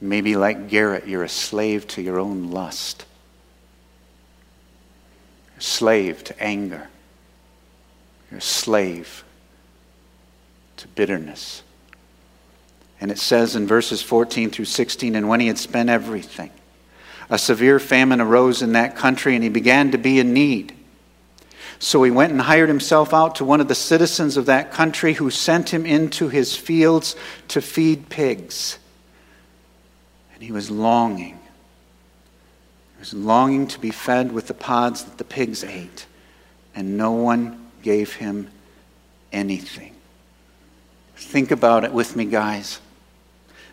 Maybe, 0.00 0.34
like 0.34 0.68
Garrett, 0.68 1.06
you're 1.06 1.24
a 1.24 1.28
slave 1.28 1.86
to 1.88 2.02
your 2.02 2.18
own 2.18 2.50
lust, 2.50 3.04
a 5.58 5.60
slave 5.60 6.24
to 6.24 6.42
anger, 6.42 6.88
you're 8.30 8.38
a 8.38 8.42
slave 8.42 9.24
to 10.78 10.88
bitterness. 10.88 11.62
And 12.98 13.10
it 13.10 13.18
says 13.18 13.56
in 13.56 13.66
verses 13.66 14.02
14 14.02 14.50
through 14.50 14.66
16, 14.66 15.14
and 15.14 15.28
when 15.28 15.40
he 15.40 15.46
had 15.46 15.58
spent 15.58 15.90
everything, 15.90 16.50
a 17.28 17.38
severe 17.38 17.78
famine 17.78 18.20
arose 18.20 18.62
in 18.62 18.72
that 18.72 18.96
country, 18.96 19.34
and 19.34 19.44
he 19.44 19.50
began 19.50 19.92
to 19.92 19.98
be 19.98 20.18
in 20.18 20.32
need. 20.32 20.74
So 21.82 22.02
he 22.02 22.10
went 22.10 22.30
and 22.30 22.42
hired 22.42 22.68
himself 22.68 23.14
out 23.14 23.36
to 23.36 23.44
one 23.44 23.62
of 23.62 23.66
the 23.66 23.74
citizens 23.74 24.36
of 24.36 24.46
that 24.46 24.70
country, 24.70 25.14
who 25.14 25.30
sent 25.30 25.70
him 25.70 25.86
into 25.86 26.28
his 26.28 26.54
fields 26.54 27.16
to 27.48 27.62
feed 27.62 28.10
pigs. 28.10 28.78
And 30.34 30.42
he 30.42 30.52
was 30.52 30.70
longing. 30.70 31.40
He 32.96 32.98
was 32.98 33.14
longing 33.14 33.66
to 33.68 33.80
be 33.80 33.90
fed 33.90 34.30
with 34.30 34.46
the 34.46 34.54
pods 34.54 35.04
that 35.04 35.16
the 35.16 35.24
pigs 35.24 35.64
ate, 35.64 36.04
and 36.74 36.98
no 36.98 37.12
one 37.12 37.70
gave 37.82 38.14
him 38.14 38.50
anything. 39.32 39.94
Think 41.16 41.50
about 41.50 41.84
it 41.84 41.92
with 41.92 42.14
me, 42.14 42.26
guys. 42.26 42.78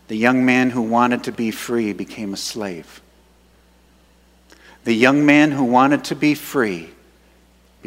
The 0.07 0.15
young 0.15 0.45
man 0.45 0.69
who 0.69 0.81
wanted 0.81 1.25
to 1.25 1.33
be 1.33 1.51
free 1.51 1.91
became 1.91 2.33
a 2.33 2.37
slave. 2.37 3.01
The 4.85 4.93
young 4.93 5.25
man 5.25 5.51
who 5.51 5.65
wanted 5.65 6.05
to 6.05 6.15
be 6.15 6.33
free 6.33 6.91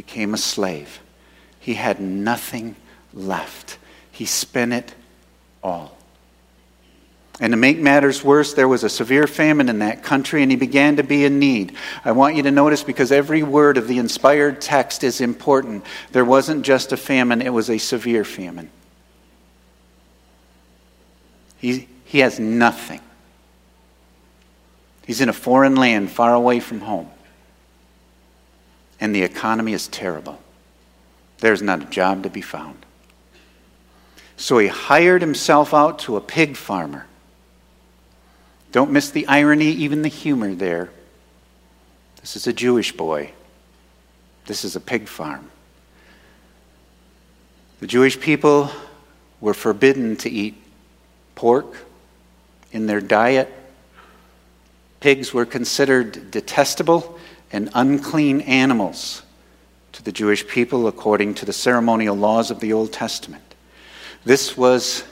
became 0.01 0.33
a 0.33 0.39
slave. 0.39 0.99
He 1.59 1.75
had 1.75 2.01
nothing 2.01 2.75
left. 3.13 3.77
He 4.11 4.25
spent 4.25 4.73
it 4.73 4.95
all. 5.63 5.95
And 7.39 7.53
to 7.53 7.59
make 7.59 7.79
matters 7.79 8.25
worse, 8.25 8.55
there 8.55 8.67
was 8.67 8.83
a 8.83 8.89
severe 8.89 9.27
famine 9.27 9.69
in 9.69 9.81
that 9.81 10.03
country, 10.03 10.41
and 10.43 10.51
he 10.51 10.57
began 10.57 10.97
to 10.97 11.03
be 11.03 11.27
in 11.27 11.39
need. 11.39 11.77
I 12.03 12.13
want 12.13 12.35
you 12.35 12.43
to 12.45 12.51
notice 12.51 12.83
because 12.83 13.13
every 13.13 13.43
word 13.43 13.77
of 13.77 13.89
the 13.89 13.99
inspired 13.99 14.63
text 14.63 15.05
is 15.05 15.21
important. 15.21 15.85
There 16.13 16.25
wasn't 16.25 16.65
just 16.65 16.93
a 16.93 16.97
famine, 16.97 17.43
it 17.43 17.53
was 17.53 17.69
a 17.69 17.77
severe 17.77 18.25
famine. 18.25 18.71
He, 21.59 21.89
he 22.07 22.21
has 22.21 22.41
nothing. 22.41 23.03
He's 25.07 25.21
in 25.21 25.29
a 25.29 25.35
foreign 25.35 25.77
land 25.77 26.11
far 26.11 26.33
away 26.33 26.59
from 26.59 26.81
home. 26.81 27.11
And 29.01 29.15
the 29.15 29.23
economy 29.23 29.73
is 29.73 29.89
terrible. 29.89 30.41
There's 31.39 31.63
not 31.63 31.83
a 31.83 31.87
job 31.87 32.23
to 32.25 32.31
be 32.31 32.43
found. 32.43 32.85
So 34.37 34.59
he 34.59 34.69
hired 34.69 35.23
himself 35.23 35.73
out 35.73 36.01
to 36.01 36.17
a 36.17 36.21
pig 36.21 36.57
farmer. 36.57 37.07
Don't 38.73 38.91
miss 38.91 39.11
the 39.11 39.27
irony, 39.27 39.67
even 39.67 40.03
the 40.03 40.09
humor 40.09 40.55
there. 40.55 40.91
This 42.21 42.37
is 42.37 42.47
a 42.47 42.53
Jewish 42.53 42.93
boy. 42.93 43.33
This 44.47 44.65
is 44.65 44.77
a 44.77 44.81
pig 44.81 45.09
farm. 45.09 45.51
The 47.81 47.87
Jewish 47.87 48.21
people 48.21 48.71
were 49.41 49.55
forbidden 49.55 50.17
to 50.19 50.31
eat 50.31 50.63
pork 51.35 51.75
in 52.73 52.87
their 52.87 53.01
diet 53.01 53.51
Pigs 55.01 55.33
were 55.33 55.47
considered 55.47 56.31
detestable 56.31 57.19
and 57.53 57.71
unclean 57.75 58.41
animals 58.43 59.23
to 59.93 60.03
the 60.03 60.13
Jewish 60.13 60.47
people 60.47 60.87
according 60.87 61.35
to 61.35 61.45
the 61.45 61.53
ceremonial 61.53 62.17
laws 62.17 62.51
of 62.51 62.61
the 62.61 62.73
Old 62.73 62.93
Testament. 62.93 63.43
This 64.25 64.57
was, 64.57 65.05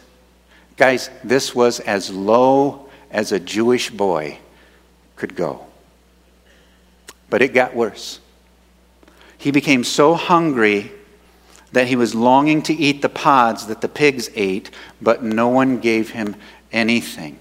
guys, 0.77 1.11
this 1.25 1.55
was 1.55 1.81
as 1.81 2.11
low 2.11 2.89
as 3.11 3.33
a 3.33 3.41
Jewish 3.41 3.91
boy 3.91 4.39
could 5.17 5.35
go. 5.35 5.67
But 7.31 7.43
it 7.43 7.55
got 7.55 7.75
worse. 7.75 8.21
He 9.37 9.51
became 9.51 9.85
so 9.85 10.15
hungry 10.15 10.93
that 11.73 11.87
he 11.87 11.97
was 11.97 12.15
longing 12.15 12.63
to 12.63 12.75
eat 12.75 13.03
the 13.03 13.09
pods 13.09 13.67
that 13.67 13.81
the 13.81 13.89
pigs 13.89 14.31
ate, 14.35 14.71
but 15.03 15.23
no 15.23 15.49
one 15.49 15.79
gave 15.79 16.11
him 16.11 16.35
anything. 16.73 17.39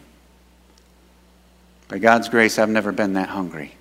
By 1.87 1.99
God's 1.99 2.27
grace, 2.27 2.59
I've 2.59 2.69
never 2.69 2.91
been 2.91 3.13
that 3.13 3.29
hungry. 3.29 3.75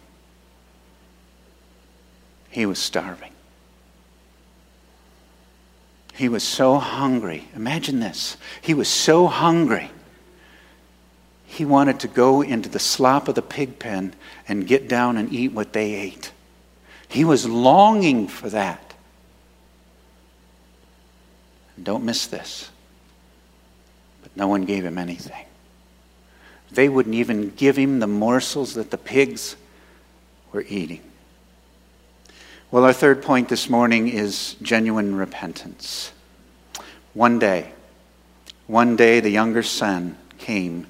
He 2.56 2.64
was 2.64 2.78
starving. 2.78 3.32
He 6.14 6.30
was 6.30 6.42
so 6.42 6.78
hungry. 6.78 7.48
Imagine 7.54 8.00
this. 8.00 8.38
He 8.62 8.72
was 8.72 8.88
so 8.88 9.26
hungry. 9.26 9.90
He 11.44 11.66
wanted 11.66 12.00
to 12.00 12.08
go 12.08 12.40
into 12.40 12.70
the 12.70 12.78
slop 12.78 13.28
of 13.28 13.34
the 13.34 13.42
pig 13.42 13.78
pen 13.78 14.14
and 14.48 14.66
get 14.66 14.88
down 14.88 15.18
and 15.18 15.30
eat 15.30 15.52
what 15.52 15.74
they 15.74 15.92
ate. 15.96 16.32
He 17.08 17.26
was 17.26 17.46
longing 17.46 18.26
for 18.26 18.48
that. 18.48 18.94
Don't 21.82 22.06
miss 22.06 22.26
this. 22.26 22.70
But 24.22 24.34
no 24.34 24.48
one 24.48 24.64
gave 24.64 24.82
him 24.82 24.96
anything. 24.96 25.44
They 26.70 26.88
wouldn't 26.88 27.16
even 27.16 27.50
give 27.50 27.76
him 27.76 27.98
the 27.98 28.06
morsels 28.06 28.72
that 28.76 28.90
the 28.90 28.96
pigs 28.96 29.56
were 30.52 30.64
eating. 30.66 31.02
Well, 32.70 32.84
our 32.84 32.92
third 32.92 33.22
point 33.22 33.48
this 33.48 33.70
morning 33.70 34.08
is 34.08 34.56
genuine 34.60 35.14
repentance. 35.14 36.12
One 37.14 37.38
day, 37.38 37.72
one 38.66 38.96
day 38.96 39.20
the 39.20 39.30
younger 39.30 39.62
son 39.62 40.18
came 40.38 40.86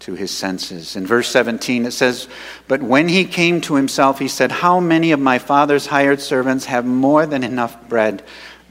to 0.00 0.14
his 0.14 0.30
senses. 0.30 0.96
In 0.96 1.06
verse 1.06 1.28
17 1.28 1.86
it 1.86 1.92
says, 1.92 2.28
But 2.68 2.82
when 2.82 3.08
he 3.08 3.24
came 3.24 3.62
to 3.62 3.74
himself, 3.74 4.18
he 4.18 4.28
said, 4.28 4.52
How 4.52 4.80
many 4.80 5.12
of 5.12 5.20
my 5.20 5.38
father's 5.38 5.86
hired 5.86 6.20
servants 6.20 6.66
have 6.66 6.84
more 6.84 7.24
than 7.24 7.42
enough 7.42 7.88
bread, 7.88 8.22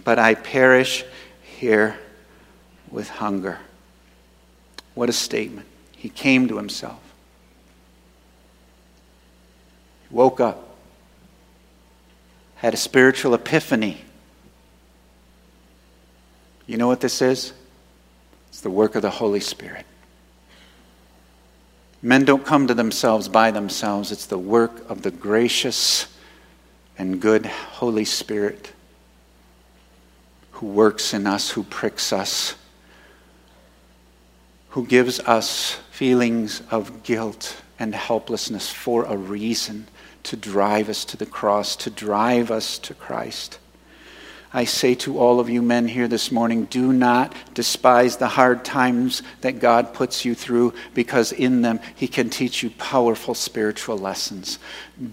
but 0.04 0.20
I 0.20 0.36
perish 0.36 1.04
here 1.42 1.98
with 2.92 3.10
hunger? 3.10 3.58
What 4.94 5.10
a 5.10 5.14
statement. 5.14 5.66
He 5.94 6.10
came 6.10 6.48
to 6.50 6.58
himself. 6.58 7.02
He 10.08 10.16
woke 10.16 10.40
up, 10.40 10.73
had 12.64 12.74
a 12.74 12.78
spiritual 12.78 13.34
epiphany. 13.34 13.98
You 16.66 16.78
know 16.78 16.88
what 16.88 17.02
this 17.02 17.22
is? 17.22 17.52
It's 18.48 18.62
the 18.62 18.70
work 18.70 18.96
of 18.96 19.02
the 19.02 19.10
Holy 19.10 19.42
Spirit. 19.42 19.86
Men 22.02 22.24
don't 22.24 22.46
come 22.46 22.68
to 22.68 22.74
themselves 22.74 23.28
by 23.28 23.52
themselves, 23.52 24.14
it's 24.14 24.28
the 24.28 24.38
work 24.38 24.90
of 24.90 25.02
the 25.02 25.12
gracious 25.12 26.08
and 26.98 27.22
good 27.22 27.46
Holy 27.46 28.06
Spirit 28.06 28.72
who 30.52 30.68
works 30.68 31.14
in 31.14 31.28
us, 31.28 31.50
who 31.52 31.64
pricks 31.64 32.14
us, 32.14 32.56
who 34.70 34.86
gives 34.86 35.20
us 35.20 35.80
feelings 35.92 36.62
of 36.72 37.04
guilt 37.04 37.62
and 37.78 37.94
helplessness 37.94 38.70
for 38.70 39.04
a 39.04 39.18
reason 39.18 39.86
to 40.24 40.38
drive 40.38 40.90
us 40.90 41.06
to 41.06 41.18
the 41.18 41.26
cross, 41.26 41.76
to 41.78 41.90
drive 41.90 42.52
us 42.52 42.78
to 42.80 42.94
Christ. 42.94 43.60
I 44.56 44.66
say 44.66 44.94
to 44.96 45.18
all 45.18 45.40
of 45.40 45.50
you 45.50 45.64
men 45.64 45.88
here 45.88 46.08
this 46.08 46.32
morning 46.32 46.66
do 46.66 46.94
not 46.94 47.34
despise 47.56 48.18
the 48.18 48.28
hard 48.28 48.64
times 48.64 49.24
that 49.42 49.60
God 49.60 49.96
puts 49.96 50.26
you 50.26 50.36
through 50.36 50.76
because 50.94 51.32
in 51.32 51.64
them 51.64 51.80
He 51.96 52.08
can 52.08 52.30
teach 52.30 52.62
you 52.62 52.70
powerful 52.70 53.34
spiritual 53.34 53.98
lessons. 53.98 54.60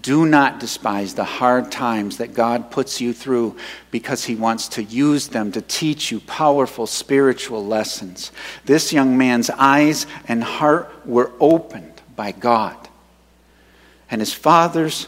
Do 0.01 0.27
not 0.27 0.59
despise 0.59 1.15
the 1.15 1.23
hard 1.23 1.71
times 1.71 2.17
that 2.17 2.35
God 2.35 2.69
puts 2.69 3.01
you 3.01 3.13
through 3.13 3.57
because 3.89 4.25
He 4.25 4.35
wants 4.35 4.67
to 4.69 4.83
use 4.83 5.29
them 5.29 5.51
to 5.53 5.61
teach 5.63 6.11
you 6.11 6.19
powerful 6.19 6.85
spiritual 6.85 7.65
lessons. 7.65 8.31
This 8.65 8.93
young 8.93 9.17
man's 9.17 9.49
eyes 9.49 10.05
and 10.27 10.43
heart 10.43 10.91
were 11.03 11.31
opened 11.39 11.99
by 12.15 12.31
God, 12.31 12.80
and 14.11 14.21
his 14.21 14.33
father's 14.33 15.07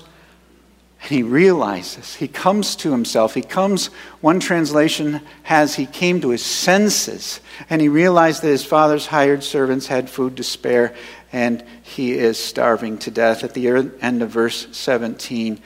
and 1.03 1.11
he 1.11 1.21
realizes, 1.21 2.15
he 2.15 2.29
comes 2.29 2.77
to 2.77 2.91
himself. 2.91 3.33
He 3.33 3.41
comes, 3.41 3.87
one 4.21 4.39
translation 4.39 5.19
has, 5.43 5.75
he 5.75 5.85
came 5.85 6.21
to 6.21 6.29
his 6.29 6.45
senses, 6.45 7.41
and 7.69 7.81
he 7.81 7.89
realized 7.89 8.41
that 8.41 8.47
his 8.47 8.63
father's 8.63 9.07
hired 9.07 9.43
servants 9.43 9.87
had 9.87 10.09
food 10.09 10.37
to 10.37 10.43
spare, 10.43 10.95
and 11.33 11.61
he 11.81 12.13
is 12.13 12.41
starving 12.41 12.97
to 12.99 13.11
death. 13.11 13.43
At 13.43 13.53
the 13.53 13.67
end 13.99 14.21
of 14.21 14.29
verse 14.29 14.65
17, 14.71 15.59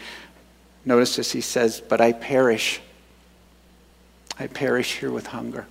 notice 0.86 1.18
this, 1.18 1.32
he 1.32 1.42
says, 1.42 1.82
But 1.88 2.02
I 2.02 2.14
perish. 2.14 2.82
I 4.40 4.48
perish 4.48 4.98
here 4.98 5.12
with 5.12 5.28
hunger. 5.28 5.68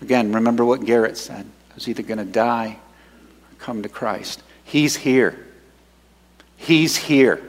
Again, 0.00 0.32
remember 0.32 0.64
what 0.64 0.86
Garrett 0.86 1.18
said. 1.18 1.44
I 1.44 1.74
was 1.74 1.88
either 1.90 2.02
going 2.02 2.18
to 2.18 2.24
die 2.24 2.78
or 2.78 3.58
come 3.58 3.82
to 3.82 3.90
Christ. 3.90 4.42
He's 4.64 4.96
here. 4.96 5.45
He's 6.56 6.96
here. 6.96 7.42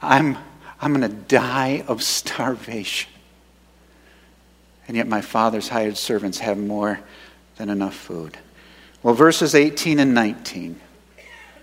I'm, 0.00 0.38
I'm 0.80 0.94
going 0.94 1.08
to 1.08 1.16
die 1.16 1.84
of 1.86 2.02
starvation. 2.02 3.10
And 4.88 4.96
yet 4.96 5.08
my 5.08 5.20
father's 5.20 5.68
hired 5.68 5.96
servants 5.96 6.38
have 6.38 6.58
more 6.58 7.00
than 7.56 7.68
enough 7.68 7.94
food. 7.94 8.38
Well, 9.02 9.14
verses 9.14 9.54
18 9.54 9.98
and 9.98 10.14
19 10.14 10.80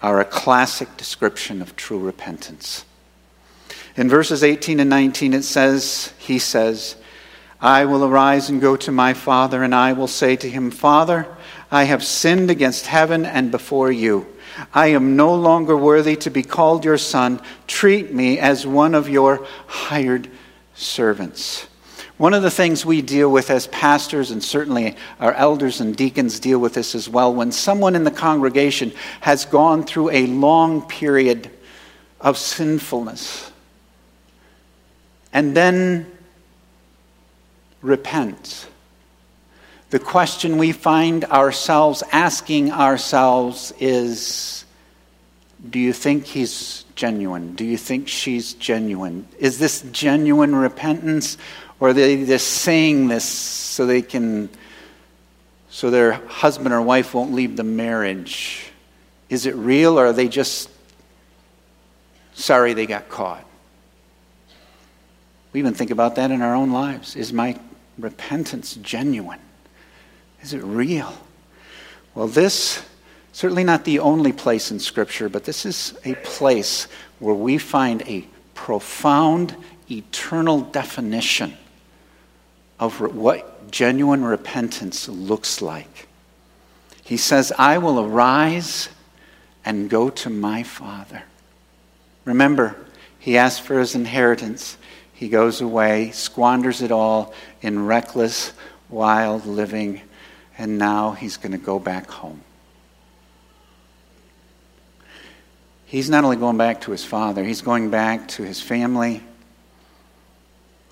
are 0.01 0.19
a 0.19 0.25
classic 0.25 0.97
description 0.97 1.61
of 1.61 1.75
true 1.75 1.99
repentance. 1.99 2.85
In 3.95 4.09
verses 4.09 4.43
18 4.43 4.79
and 4.79 4.89
19, 4.89 5.33
it 5.33 5.43
says, 5.43 6.13
He 6.17 6.39
says, 6.39 6.95
I 7.61 7.85
will 7.85 8.03
arise 8.03 8.49
and 8.49 8.59
go 8.59 8.75
to 8.75 8.91
my 8.91 9.13
father, 9.13 9.63
and 9.63 9.73
I 9.73 9.93
will 9.93 10.07
say 10.07 10.35
to 10.35 10.49
him, 10.49 10.71
Father, 10.71 11.27
I 11.71 11.85
have 11.85 12.03
sinned 12.03 12.51
against 12.51 12.87
heaven 12.87 13.25
and 13.25 13.51
before 13.51 13.91
you. 13.91 14.27
I 14.73 14.87
am 14.87 15.15
no 15.15 15.33
longer 15.33 15.75
worthy 15.75 16.15
to 16.17 16.29
be 16.29 16.43
called 16.43 16.85
your 16.85 16.97
son. 16.97 17.41
Treat 17.67 18.13
me 18.13 18.39
as 18.39 18.67
one 18.67 18.95
of 18.95 19.09
your 19.09 19.45
hired 19.67 20.29
servants. 20.75 21.67
One 22.17 22.33
of 22.33 22.43
the 22.43 22.51
things 22.51 22.85
we 22.85 23.01
deal 23.01 23.31
with 23.31 23.49
as 23.49 23.67
pastors, 23.67 24.31
and 24.31 24.43
certainly 24.43 24.95
our 25.19 25.33
elders 25.33 25.81
and 25.81 25.95
deacons 25.95 26.39
deal 26.39 26.59
with 26.59 26.75
this 26.75 26.93
as 26.95 27.09
well, 27.09 27.33
when 27.33 27.51
someone 27.51 27.95
in 27.95 28.03
the 28.03 28.11
congregation 28.11 28.93
has 29.21 29.45
gone 29.45 29.83
through 29.83 30.11
a 30.11 30.27
long 30.27 30.83
period 30.83 31.49
of 32.21 32.37
sinfulness 32.37 33.51
and 35.33 35.57
then 35.57 36.05
repents, 37.81 38.67
the 39.93 39.99
question 39.99 40.57
we 40.57 40.71
find 40.71 41.23
ourselves 41.25 42.01
asking 42.11 42.71
ourselves 42.71 43.71
is 43.79 44.65
Do 45.69 45.77
you 45.77 45.93
think 45.93 46.25
he's 46.25 46.85
genuine? 46.95 47.53
Do 47.53 47.63
you 47.63 47.77
think 47.77 48.07
she's 48.07 48.55
genuine? 48.55 49.27
Is 49.37 49.59
this 49.59 49.83
genuine 49.91 50.55
repentance? 50.55 51.37
Or 51.79 51.89
are 51.89 51.93
they 51.93 52.25
just 52.25 52.47
saying 52.47 53.07
this 53.07 53.23
so 53.23 53.85
they 53.85 54.01
can, 54.01 54.49
so 55.69 55.91
their 55.91 56.13
husband 56.13 56.73
or 56.73 56.81
wife 56.81 57.13
won't 57.13 57.31
leave 57.31 57.55
the 57.55 57.63
marriage? 57.63 58.71
Is 59.29 59.45
it 59.45 59.53
real 59.53 59.99
or 59.99 60.07
are 60.07 60.13
they 60.13 60.27
just 60.27 60.71
sorry 62.33 62.73
they 62.73 62.87
got 62.87 63.09
caught? 63.09 63.45
We 65.51 65.59
even 65.59 65.75
think 65.75 65.91
about 65.91 66.15
that 66.15 66.31
in 66.31 66.41
our 66.41 66.55
own 66.55 66.71
lives. 66.71 67.15
Is 67.15 67.31
my 67.31 67.59
repentance 67.99 68.73
genuine? 68.73 69.42
Is 70.43 70.53
it 70.53 70.61
real? 70.63 71.13
Well, 72.13 72.27
this, 72.27 72.83
certainly 73.31 73.63
not 73.63 73.85
the 73.85 73.99
only 73.99 74.33
place 74.33 74.71
in 74.71 74.79
Scripture, 74.79 75.29
but 75.29 75.45
this 75.45 75.65
is 75.65 75.97
a 76.03 76.15
place 76.15 76.87
where 77.19 77.33
we 77.33 77.57
find 77.57 78.01
a 78.03 78.27
profound, 78.53 79.55
eternal 79.89 80.61
definition 80.61 81.53
of 82.79 82.99
what 82.99 83.71
genuine 83.71 84.23
repentance 84.23 85.07
looks 85.07 85.61
like. 85.61 86.07
He 87.03 87.17
says, 87.17 87.53
I 87.57 87.77
will 87.77 87.99
arise 87.99 88.89
and 89.65 89.89
go 89.89 90.09
to 90.09 90.29
my 90.29 90.63
Father. 90.63 91.23
Remember, 92.25 92.75
he 93.17 93.37
asked 93.37 93.61
for 93.61 93.79
his 93.79 93.95
inheritance. 93.95 94.77
He 95.13 95.29
goes 95.29 95.61
away, 95.61 96.11
squanders 96.11 96.81
it 96.81 96.91
all 96.91 97.33
in 97.61 97.85
reckless, 97.85 98.51
wild 98.89 99.45
living, 99.45 100.01
and 100.57 100.77
now 100.77 101.11
he's 101.11 101.37
going 101.37 101.51
to 101.51 101.57
go 101.57 101.79
back 101.79 102.09
home. 102.09 102.41
He's 105.85 106.09
not 106.09 106.23
only 106.23 106.37
going 106.37 106.57
back 106.57 106.81
to 106.81 106.91
his 106.91 107.05
father, 107.05 107.43
he's 107.43 107.61
going 107.61 107.89
back 107.89 108.27
to 108.29 108.43
his 108.43 108.59
family, 108.59 109.21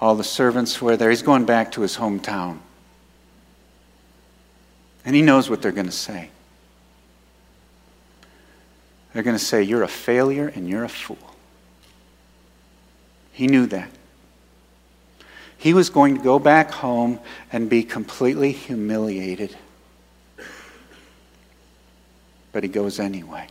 all 0.02 0.16
the 0.16 0.24
servants 0.24 0.82
were 0.82 0.98
there. 0.98 1.12
He's 1.12 1.22
going 1.22 1.46
back 1.46 1.74
to 1.74 1.82
his 1.82 1.96
hometown. 1.96 2.58
And 5.06 5.16
he 5.16 5.22
knows 5.22 5.50
what 5.50 5.62
they're 5.62 5.72
going 5.72 5.86
to 5.86 5.92
say. 5.92 6.30
They're 9.14 9.24
going 9.24 9.38
to 9.38 9.44
say, 9.44 9.62
You're 9.62 9.84
a 9.84 9.88
failure 9.88 10.48
and 10.48 10.68
you're 10.68 10.84
a 10.84 10.90
fool. 10.90 11.18
He 13.32 13.48
knew 13.48 13.68
that. 13.68 13.90
He 15.62 15.76
was 15.76 15.92
going 15.92 16.18
to 16.18 16.24
go 16.24 16.40
back 16.40 16.72
home 16.72 17.20
and 17.52 17.70
be 17.70 17.84
completely 17.84 18.52
humiliated. 18.52 19.56
But 22.52 22.64
he 22.64 22.70
goes 22.70 23.00
anyway. 23.00 23.46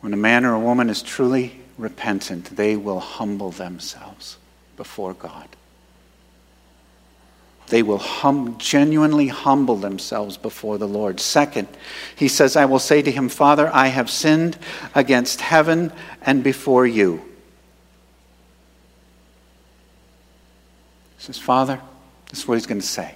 When 0.00 0.14
a 0.14 0.16
man 0.16 0.46
or 0.46 0.54
a 0.54 0.58
woman 0.58 0.88
is 0.88 1.02
truly 1.02 1.60
repentant, 1.76 2.56
they 2.56 2.76
will 2.76 2.98
humble 2.98 3.50
themselves 3.50 4.38
before 4.78 5.12
God. 5.12 5.48
They 7.66 7.82
will 7.82 7.98
hum, 7.98 8.56
genuinely 8.56 9.28
humble 9.28 9.76
themselves 9.76 10.38
before 10.38 10.78
the 10.78 10.88
Lord. 10.88 11.20
Second, 11.20 11.68
he 12.16 12.26
says, 12.26 12.56
I 12.56 12.64
will 12.64 12.78
say 12.78 13.02
to 13.02 13.10
him, 13.10 13.28
Father, 13.28 13.68
I 13.70 13.88
have 13.88 14.08
sinned 14.08 14.56
against 14.94 15.42
heaven 15.42 15.92
and 16.22 16.42
before 16.42 16.86
you. 16.86 17.22
He 21.18 21.24
says, 21.24 21.38
Father, 21.38 21.80
this 22.30 22.40
is 22.40 22.48
what 22.48 22.54
he's 22.54 22.66
going 22.66 22.80
to 22.80 22.86
say 22.86 23.14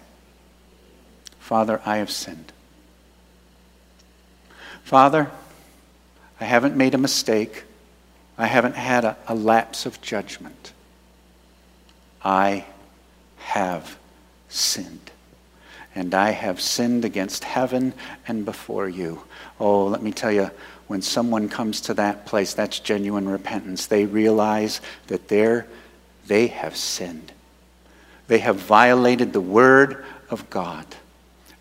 Father, 1.39 1.81
I 1.85 1.99
have 1.99 2.11
sinned. 2.11 2.53
Father, 4.85 5.31
I 6.41 6.45
haven't 6.45 6.77
made 6.77 6.95
a 6.95 6.99
mistake. 6.99 7.65
I 8.39 8.47
haven't 8.47 8.77
had 8.77 9.05
a, 9.05 9.17
a 9.29 9.35
lapse 9.35 9.87
of 9.87 10.01
judgment. 10.01 10.73
I 12.25 12.65
have 13.39 13.99
sinned. 14.49 15.11
And 15.95 16.15
I 16.15 16.31
have 16.31 16.61
sinned 16.61 17.05
against 17.05 17.45
heaven 17.45 17.93
and 18.27 18.45
before 18.45 18.89
you. 18.89 19.23
Oh, 19.61 19.87
let 19.87 20.03
me 20.03 20.11
tell 20.11 20.33
you, 20.33 20.51
when 20.87 21.03
someone 21.03 21.49
comes 21.49 21.83
to 21.83 21.95
that 21.95 22.27
place, 22.27 22.55
that's 22.55 22.79
genuine 22.79 23.29
repentance. 23.29 23.87
They 23.87 24.07
realize 24.07 24.81
that 25.09 25.29
they're, 25.29 25.67
they 26.27 26.47
have 26.47 26.77
sinned. 26.77 27.33
They 28.29 28.39
have 28.39 28.57
violated 28.57 29.33
the 29.33 29.41
word 29.41 30.05
of 30.31 30.49
God, 30.51 30.87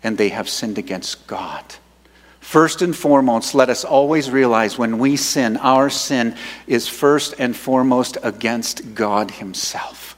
and 0.02 0.16
they 0.16 0.30
have 0.30 0.48
sinned 0.48 0.78
against 0.78 1.26
God. 1.26 1.64
First 2.40 2.82
and 2.82 2.94
foremost, 2.94 3.54
let 3.54 3.70
us 3.70 3.84
always 3.84 4.30
realize 4.30 4.78
when 4.78 4.98
we 4.98 5.16
sin, 5.16 5.56
our 5.58 5.90
sin 5.90 6.36
is 6.66 6.88
first 6.88 7.34
and 7.38 7.56
foremost 7.56 8.18
against 8.22 8.94
God 8.94 9.30
Himself. 9.30 10.12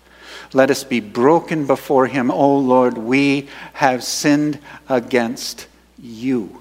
Let 0.55 0.71
us 0.71 0.85
be 0.85 1.01
broken 1.01 1.67
before 1.67 2.07
him. 2.07 2.31
O 2.31 2.35
oh 2.35 2.59
Lord, 2.59 2.97
we 2.97 3.49
have 3.75 4.05
sinned 4.05 4.61
against 4.89 5.67
you. 6.01 6.61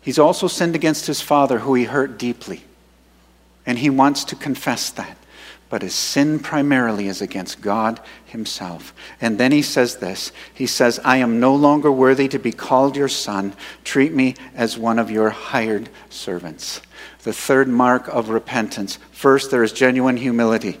He's 0.00 0.18
also 0.18 0.48
sinned 0.48 0.74
against 0.74 1.06
his 1.06 1.20
father, 1.20 1.58
who 1.58 1.74
he 1.74 1.84
hurt 1.84 2.18
deeply. 2.18 2.64
And 3.66 3.78
he 3.78 3.90
wants 3.90 4.24
to 4.24 4.36
confess 4.36 4.90
that. 4.90 5.18
But 5.68 5.82
his 5.82 5.94
sin 5.94 6.38
primarily 6.38 7.08
is 7.08 7.20
against 7.20 7.60
God 7.60 8.00
himself. 8.24 8.94
And 9.20 9.36
then 9.36 9.50
he 9.50 9.62
says 9.62 9.96
this 9.96 10.30
He 10.54 10.66
says, 10.66 11.00
I 11.04 11.16
am 11.16 11.40
no 11.40 11.54
longer 11.54 11.90
worthy 11.90 12.28
to 12.28 12.38
be 12.38 12.52
called 12.52 12.96
your 12.96 13.08
son. 13.08 13.54
Treat 13.82 14.12
me 14.12 14.34
as 14.54 14.78
one 14.78 14.98
of 14.98 15.10
your 15.10 15.30
hired 15.30 15.88
servants. 16.08 16.80
The 17.24 17.32
third 17.32 17.68
mark 17.68 18.06
of 18.08 18.28
repentance. 18.28 18.98
First, 19.10 19.50
there 19.50 19.64
is 19.64 19.72
genuine 19.72 20.16
humility. 20.16 20.78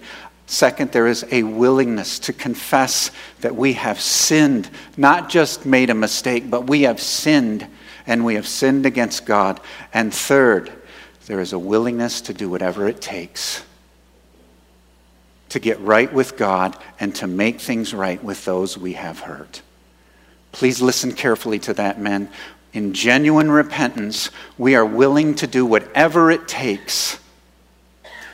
Second, 0.48 0.92
there 0.92 1.08
is 1.08 1.26
a 1.32 1.42
willingness 1.42 2.20
to 2.20 2.32
confess 2.32 3.10
that 3.40 3.56
we 3.56 3.72
have 3.72 4.00
sinned, 4.00 4.70
not 4.96 5.28
just 5.28 5.66
made 5.66 5.90
a 5.90 5.94
mistake, 5.94 6.48
but 6.48 6.68
we 6.68 6.82
have 6.82 7.00
sinned 7.00 7.66
and 8.06 8.24
we 8.24 8.36
have 8.36 8.46
sinned 8.46 8.86
against 8.86 9.26
God. 9.26 9.58
And 9.92 10.14
third, 10.14 10.72
there 11.26 11.40
is 11.40 11.52
a 11.52 11.58
willingness 11.58 12.20
to 12.20 12.32
do 12.32 12.48
whatever 12.48 12.86
it 12.86 13.00
takes 13.00 13.64
to 15.50 15.58
get 15.58 15.80
right 15.80 16.12
with 16.12 16.36
God 16.36 16.76
and 16.98 17.14
to 17.16 17.26
make 17.26 17.60
things 17.60 17.94
right 17.94 18.22
with 18.22 18.44
those 18.44 18.76
we 18.76 18.94
have 18.94 19.20
hurt. 19.20 19.62
Please 20.52 20.80
listen 20.80 21.12
carefully 21.12 21.58
to 21.60 21.74
that, 21.74 22.00
men. 22.00 22.30
In 22.72 22.92
genuine 22.92 23.50
repentance, 23.50 24.30
we 24.58 24.74
are 24.74 24.84
willing 24.84 25.34
to 25.36 25.46
do 25.46 25.64
whatever 25.64 26.30
it 26.30 26.48
takes 26.48 27.18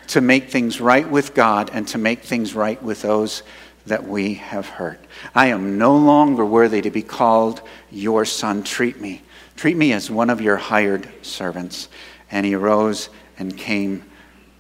to 0.09 0.21
make 0.21 0.51
things 0.51 0.81
right 0.81 1.09
with 1.09 1.35
God 1.35 1.71
and 1.73 1.87
to 1.89 1.99
make 1.99 2.23
things 2.23 2.55
right 2.55 2.83
with 2.83 3.03
those 3.03 3.43
that 3.87 4.07
we 4.07 4.35
have 4.35 4.69
hurt. 4.69 5.01
I 5.35 5.47
am 5.49 5.79
no 5.79 5.97
longer 5.97 6.45
worthy 6.45 6.83
to 6.83 6.91
be 6.91 7.03
called 7.03 7.63
your 7.91 8.25
son. 8.25 8.63
Treat 8.63 9.01
me. 9.01 9.23
Treat 9.57 9.77
me 9.77 9.93
as 9.93 10.11
one 10.11 10.31
of 10.31 10.41
your 10.41 10.57
hired 10.57 11.09
servants. 11.23 11.89
And 12.31 12.47
he 12.47 12.55
arose 12.55 13.09
and 13.39 13.57
came 13.57 14.05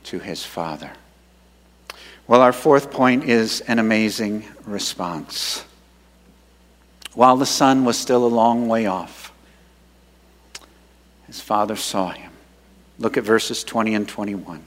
to 0.04 0.18
his 0.18 0.44
father. 0.44 0.90
Well, 2.26 2.40
our 2.40 2.52
fourth 2.52 2.90
point 2.90 3.24
is 3.24 3.60
an 3.62 3.78
amazing 3.78 4.46
response. 4.64 5.64
While 7.14 7.36
the 7.36 7.46
son 7.46 7.84
was 7.84 7.98
still 7.98 8.24
a 8.24 8.28
long 8.28 8.68
way 8.68 8.86
off, 8.86 9.32
his 11.26 11.40
father 11.40 11.76
saw 11.76 12.10
him. 12.10 12.30
Look 12.98 13.16
at 13.16 13.24
verses 13.24 13.64
20 13.64 13.94
and 13.94 14.08
21. 14.08 14.62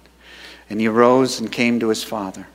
And 0.70 0.80
he 0.80 0.88
arose 0.88 1.39
and 1.39 1.52
came 1.52 1.80
to 1.80 1.89
his 1.89 2.04
father. 2.04 2.48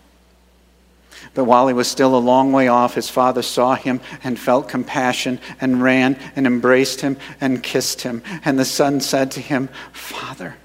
But 1.34 1.44
while 1.44 1.68
he 1.68 1.74
was 1.74 1.88
still 1.88 2.16
a 2.16 2.18
long 2.18 2.52
way 2.52 2.68
off, 2.68 2.94
his 2.94 3.08
father 3.08 3.42
saw 3.42 3.74
him 3.74 4.00
and 4.24 4.38
felt 4.38 4.68
compassion 4.68 5.38
and 5.60 5.82
ran 5.82 6.18
and 6.34 6.46
embraced 6.46 7.00
him 7.00 7.16
and 7.40 7.62
kissed 7.62 8.02
him. 8.02 8.22
And 8.44 8.58
the 8.58 8.64
son 8.64 9.00
said 9.00 9.30
to 9.32 9.40
him, 9.40 9.68
Father, 9.92 10.56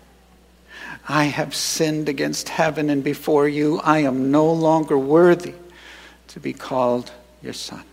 I 1.08 1.26
have 1.26 1.54
sinned 1.54 2.10
against 2.10 2.50
heaven 2.50 2.90
and 2.90 3.04
before 3.04 3.48
you. 3.48 3.80
I 3.80 4.00
am 4.00 4.32
no 4.32 4.52
longer 4.52 4.98
worthy 4.98 5.54
to 6.30 6.40
be 6.40 6.54
called 6.54 7.12
your 7.44 7.54
son. 7.54 7.84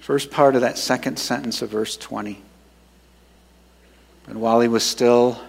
First 0.00 0.30
part 0.30 0.54
of 0.54 0.60
that 0.60 0.78
second 0.78 1.18
sentence 1.18 1.62
of 1.62 1.70
verse 1.70 1.96
20. 1.96 2.40
But 4.26 4.36
while 4.36 4.60
he 4.60 4.68
was 4.68 4.84
still 4.84 5.40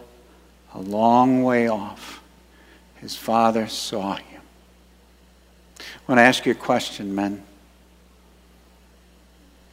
a 0.73 0.79
long 0.79 1.43
way 1.43 1.67
off, 1.67 2.21
his 2.95 3.15
father 3.15 3.67
saw 3.67 4.15
him. 4.15 4.41
I 5.79 5.83
want 6.07 6.19
to 6.19 6.23
ask 6.23 6.45
you 6.45 6.53
a 6.53 6.55
question, 6.55 7.13
men. 7.13 7.43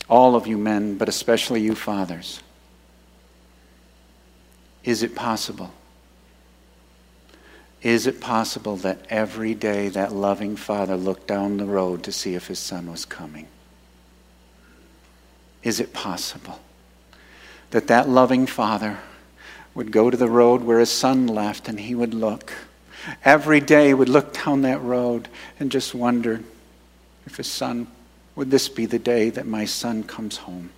All 0.09 0.37
of 0.37 0.47
you 0.47 0.59
men, 0.59 0.99
but 0.99 1.09
especially 1.09 1.61
you 1.63 1.75
fathers. 1.75 2.43
Is 4.85 5.03
it 5.03 5.15
possible? 5.15 5.73
Is 7.83 8.07
it 8.07 8.21
possible 8.21 8.77
that 8.77 9.05
every 9.11 9.55
day 9.55 9.89
that 9.91 10.13
loving 10.13 10.57
father 10.57 10.97
looked 10.97 11.27
down 11.27 11.59
the 11.59 11.67
road 11.67 12.03
to 12.05 12.13
see 12.13 12.35
if 12.35 12.47
his 12.47 12.59
son 12.59 12.91
was 12.91 13.05
coming? 13.05 13.47
Is 15.63 15.81
it 15.81 15.93
possible 15.93 16.61
that 17.71 17.87
that 17.89 18.09
loving 18.09 18.47
father 18.47 18.99
would 19.75 19.91
go 19.91 20.11
to 20.11 20.17
the 20.17 20.29
road 20.29 20.63
where 20.63 20.79
his 20.79 20.91
son 20.91 21.27
left 21.27 21.69
and 21.69 21.81
he 21.81 21.95
would 21.95 22.15
look? 22.15 22.53
Every 23.25 23.61
day 23.61 23.93
would 23.93 24.09
look 24.09 24.33
down 24.45 24.63
that 24.63 24.83
road 24.83 25.29
and 25.59 25.71
just 25.71 25.95
wonder 25.95 26.41
if 27.27 27.37
his 27.37 27.47
son, 27.47 27.87
would 28.37 28.51
this 28.51 28.69
be 28.69 28.87
the 28.87 28.99
day 28.99 29.31
that 29.31 29.47
my 29.47 29.65
son 29.65 30.03
comes 30.03 30.39
home? 30.39 30.71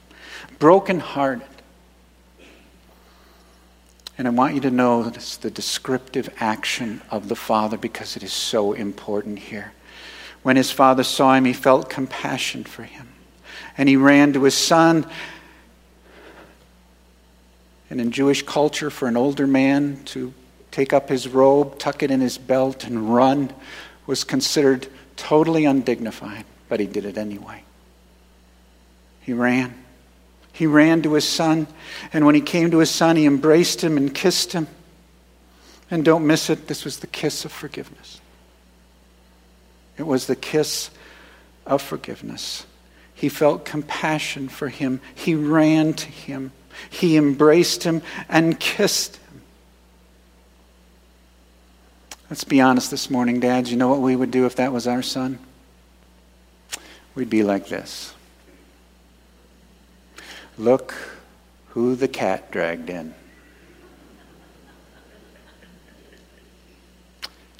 Broken 0.58 1.00
hearted. 1.00 1.46
And 4.18 4.26
I 4.26 4.30
want 4.30 4.54
you 4.54 4.60
to 4.62 4.70
notice 4.70 5.36
the 5.36 5.50
descriptive 5.50 6.28
action 6.38 7.02
of 7.10 7.28
the 7.28 7.36
father 7.36 7.76
because 7.76 8.16
it 8.16 8.22
is 8.22 8.32
so 8.32 8.72
important 8.72 9.38
here. 9.38 9.72
When 10.42 10.56
his 10.56 10.70
father 10.70 11.02
saw 11.02 11.34
him, 11.34 11.44
he 11.44 11.52
felt 11.52 11.90
compassion 11.90 12.64
for 12.64 12.84
him 12.84 13.08
and 13.78 13.88
he 13.88 13.96
ran 13.96 14.32
to 14.32 14.44
his 14.44 14.54
son. 14.54 15.06
And 17.90 18.00
in 18.00 18.10
Jewish 18.10 18.42
culture, 18.42 18.90
for 18.90 19.06
an 19.08 19.16
older 19.16 19.46
man 19.46 20.02
to 20.06 20.32
take 20.70 20.92
up 20.92 21.08
his 21.08 21.28
robe, 21.28 21.78
tuck 21.78 22.02
it 22.02 22.10
in 22.10 22.20
his 22.20 22.38
belt, 22.38 22.84
and 22.84 23.14
run 23.14 23.52
was 24.06 24.24
considered 24.24 24.88
totally 25.16 25.64
undignified, 25.64 26.44
but 26.68 26.80
he 26.80 26.86
did 26.86 27.04
it 27.04 27.18
anyway. 27.18 27.62
He 29.20 29.32
ran. 29.32 29.74
He 30.52 30.66
ran 30.66 31.02
to 31.02 31.12
his 31.14 31.28
son, 31.28 31.66
and 32.12 32.24
when 32.24 32.34
he 32.34 32.40
came 32.40 32.70
to 32.70 32.78
his 32.78 32.90
son, 32.90 33.16
he 33.16 33.26
embraced 33.26 33.82
him 33.82 33.96
and 33.96 34.14
kissed 34.14 34.52
him. 34.52 34.68
And 35.90 36.04
don't 36.04 36.26
miss 36.26 36.48
it, 36.48 36.66
this 36.66 36.84
was 36.84 36.98
the 36.98 37.06
kiss 37.06 37.44
of 37.44 37.52
forgiveness. 37.52 38.20
It 39.98 40.06
was 40.06 40.26
the 40.26 40.36
kiss 40.36 40.90
of 41.66 41.82
forgiveness. 41.82 42.66
He 43.14 43.28
felt 43.28 43.64
compassion 43.64 44.48
for 44.48 44.68
him. 44.68 45.00
He 45.14 45.34
ran 45.34 45.94
to 45.94 46.06
him. 46.06 46.52
He 46.90 47.16
embraced 47.16 47.82
him 47.82 48.02
and 48.28 48.58
kissed 48.60 49.16
him. 49.16 49.42
Let's 52.28 52.44
be 52.44 52.60
honest 52.60 52.90
this 52.90 53.08
morning, 53.08 53.40
dads. 53.40 53.70
You 53.70 53.76
know 53.76 53.88
what 53.88 54.00
we 54.00 54.16
would 54.16 54.30
do 54.30 54.46
if 54.46 54.56
that 54.56 54.72
was 54.72 54.86
our 54.86 55.02
son? 55.02 55.38
We'd 57.16 57.30
be 57.30 57.42
like 57.42 57.68
this 57.68 58.14
Look 60.58 60.94
who 61.70 61.96
the 61.96 62.08
cat 62.08 62.50
dragged 62.50 62.88
in. 62.88 63.14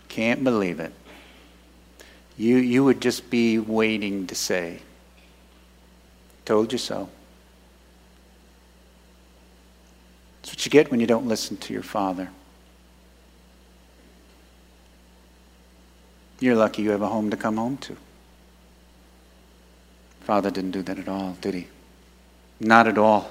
Can't 0.09 0.45
believe 0.45 0.81
it. 0.81 0.93
You, 2.39 2.57
you 2.57 2.85
would 2.85 3.03
just 3.03 3.29
be 3.29 3.59
waiting 3.59 4.27
to 4.29 4.35
say, 4.35 4.81
Told 6.45 6.73
you 6.73 6.79
so. 6.79 7.09
That's 10.41 10.53
what 10.53 10.65
you 10.65 10.71
get 10.71 10.91
when 10.91 11.01
you 11.01 11.07
don't 11.07 11.27
listen 11.27 11.57
to 11.59 11.73
your 11.73 11.83
father. 11.83 12.31
You're 16.41 16.55
lucky 16.55 16.83
you 16.83 16.91
have 16.91 17.03
a 17.03 17.09
home 17.09 17.31
to 17.31 17.37
come 17.37 17.57
home 17.57 17.79
to. 17.79 17.97
Father 20.27 20.51
didn't 20.51 20.73
do 20.73 20.83
that 20.83 20.99
at 20.99 21.07
all, 21.07 21.37
did 21.41 21.55
he? 21.55 21.69
Not 22.59 22.89
at 22.89 22.99
all. 22.99 23.31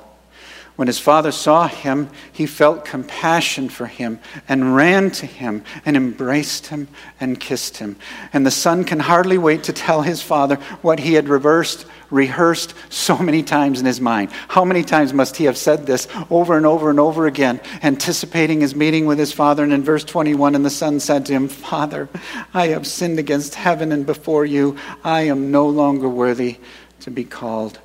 When 0.77 0.87
his 0.87 0.99
father 0.99 1.31
saw 1.31 1.67
him, 1.67 2.09
he 2.33 2.45
felt 2.45 2.83
compassion 2.83 3.69
for 3.69 3.85
him 3.85 4.19
and 4.47 4.75
ran 4.75 5.11
to 5.11 5.25
him 5.25 5.63
and 5.85 5.95
embraced 5.95 6.67
him 6.67 6.89
and 7.19 7.39
kissed 7.39 7.77
him. 7.77 7.95
And 8.33 8.45
the 8.45 8.51
son 8.51 8.83
can 8.83 8.99
hardly 8.99 9.37
wait 9.37 9.63
to 9.63 9.73
tell 9.73 10.01
his 10.01 10.21
father 10.21 10.55
what 10.81 10.99
he 10.99 11.13
had 11.13 11.29
reversed, 11.29 11.85
rehearsed 12.09 12.73
so 12.89 13.17
many 13.17 13.41
times 13.41 13.79
in 13.79 13.85
his 13.85 14.01
mind. 14.01 14.31
How 14.49 14.65
many 14.65 14.83
times 14.83 15.13
must 15.13 15.37
he 15.37 15.45
have 15.45 15.57
said 15.57 15.85
this 15.85 16.09
over 16.29 16.57
and 16.57 16.65
over 16.65 16.89
and 16.89 16.99
over 16.99 17.25
again, 17.25 17.61
anticipating 17.81 18.59
his 18.59 18.75
meeting 18.75 19.05
with 19.05 19.17
his 19.17 19.31
father? 19.31 19.63
And 19.63 19.71
in 19.71 19.83
verse 19.83 20.03
21, 20.03 20.55
and 20.55 20.65
the 20.65 20.69
son 20.69 20.99
said 20.99 21.25
to 21.27 21.33
him, 21.33 21.47
Father, 21.47 22.09
I 22.53 22.67
have 22.67 22.85
sinned 22.85 23.17
against 23.17 23.55
heaven 23.55 23.93
and 23.93 24.05
before 24.05 24.43
you. 24.43 24.77
I 25.05 25.21
am 25.21 25.51
no 25.51 25.67
longer 25.67 26.09
worthy 26.09 26.57
to 27.01 27.11
be 27.11 27.23
called 27.23 27.79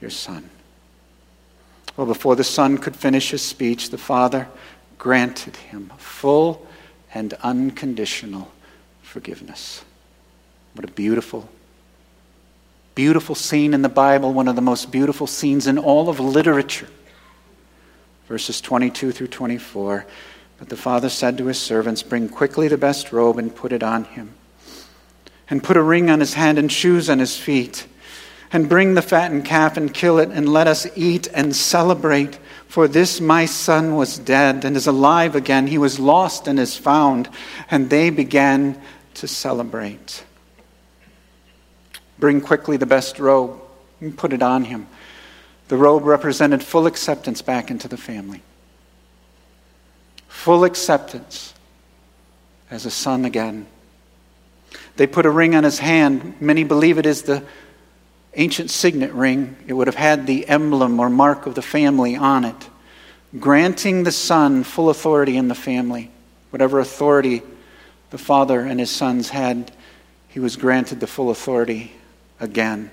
your 0.00 0.10
son. 0.10 0.50
Well, 1.96 2.06
before 2.06 2.36
the 2.36 2.44
son 2.44 2.78
could 2.78 2.94
finish 2.94 3.30
his 3.30 3.42
speech, 3.42 3.90
the 3.90 3.98
father 3.98 4.48
granted 4.98 5.56
him 5.56 5.92
full 5.96 6.66
and 7.12 7.32
unconditional 7.42 8.52
forgiveness. 9.02 9.84
What 10.74 10.88
a 10.88 10.92
beautiful, 10.92 11.48
beautiful 12.94 13.34
scene 13.34 13.74
in 13.74 13.82
the 13.82 13.88
Bible, 13.88 14.32
one 14.32 14.46
of 14.46 14.54
the 14.54 14.62
most 14.62 14.92
beautiful 14.92 15.26
scenes 15.26 15.66
in 15.66 15.76
all 15.76 16.08
of 16.08 16.20
literature. 16.20 16.88
Verses 18.28 18.60
22 18.60 19.10
through 19.10 19.28
24. 19.28 20.06
But 20.58 20.68
the 20.68 20.76
father 20.76 21.08
said 21.08 21.38
to 21.38 21.46
his 21.46 21.60
servants, 21.60 22.02
Bring 22.02 22.28
quickly 22.28 22.68
the 22.68 22.76
best 22.76 23.12
robe 23.12 23.38
and 23.38 23.54
put 23.54 23.72
it 23.72 23.82
on 23.82 24.04
him, 24.04 24.34
and 25.50 25.64
put 25.64 25.76
a 25.76 25.82
ring 25.82 26.10
on 26.10 26.20
his 26.20 26.34
hand 26.34 26.58
and 26.58 26.70
shoes 26.70 27.08
on 27.08 27.18
his 27.18 27.36
feet 27.36 27.86
and 28.52 28.68
bring 28.68 28.94
the 28.94 29.02
fattened 29.02 29.44
calf 29.44 29.76
and 29.76 29.92
kill 29.92 30.18
it, 30.18 30.30
and 30.30 30.48
let 30.48 30.66
us 30.66 30.86
eat 30.96 31.28
and 31.34 31.54
celebrate. 31.54 32.38
For 32.66 32.88
this 32.88 33.20
my 33.20 33.46
son 33.46 33.96
was 33.96 34.18
dead 34.18 34.64
and 34.64 34.76
is 34.76 34.86
alive 34.86 35.34
again. 35.34 35.66
He 35.66 35.78
was 35.78 35.98
lost 35.98 36.46
and 36.48 36.58
is 36.58 36.76
found. 36.76 37.28
And 37.70 37.90
they 37.90 38.10
began 38.10 38.80
to 39.14 39.28
celebrate. 39.28 40.24
Bring 42.18 42.40
quickly 42.40 42.76
the 42.76 42.86
best 42.86 43.18
robe 43.18 43.60
and 44.00 44.16
put 44.16 44.32
it 44.32 44.42
on 44.42 44.64
him. 44.64 44.86
The 45.68 45.76
robe 45.76 46.04
represented 46.04 46.62
full 46.62 46.86
acceptance 46.86 47.42
back 47.42 47.70
into 47.70 47.88
the 47.88 47.96
family. 47.96 48.42
Full 50.28 50.64
acceptance 50.64 51.54
as 52.70 52.86
a 52.86 52.90
son 52.90 53.24
again. 53.24 53.66
They 54.96 55.06
put 55.06 55.26
a 55.26 55.30
ring 55.30 55.54
on 55.54 55.64
his 55.64 55.78
hand. 55.78 56.40
Many 56.40 56.64
believe 56.64 56.98
it 56.98 57.06
is 57.06 57.22
the 57.22 57.44
ancient 58.34 58.70
signet 58.70 59.12
ring, 59.12 59.56
it 59.66 59.72
would 59.72 59.86
have 59.86 59.96
had 59.96 60.26
the 60.26 60.46
emblem 60.48 61.00
or 61.00 61.08
mark 61.08 61.46
of 61.46 61.54
the 61.54 61.62
family 61.62 62.16
on 62.16 62.44
it, 62.44 62.68
granting 63.38 64.04
the 64.04 64.12
son 64.12 64.64
full 64.64 64.90
authority 64.90 65.36
in 65.36 65.48
the 65.48 65.54
family. 65.54 66.10
Whatever 66.50 66.80
authority 66.80 67.42
the 68.10 68.18
father 68.18 68.60
and 68.60 68.80
his 68.80 68.90
sons 68.90 69.28
had, 69.28 69.72
he 70.28 70.40
was 70.40 70.56
granted 70.56 71.00
the 71.00 71.06
full 71.06 71.30
authority 71.30 71.92
again. 72.40 72.90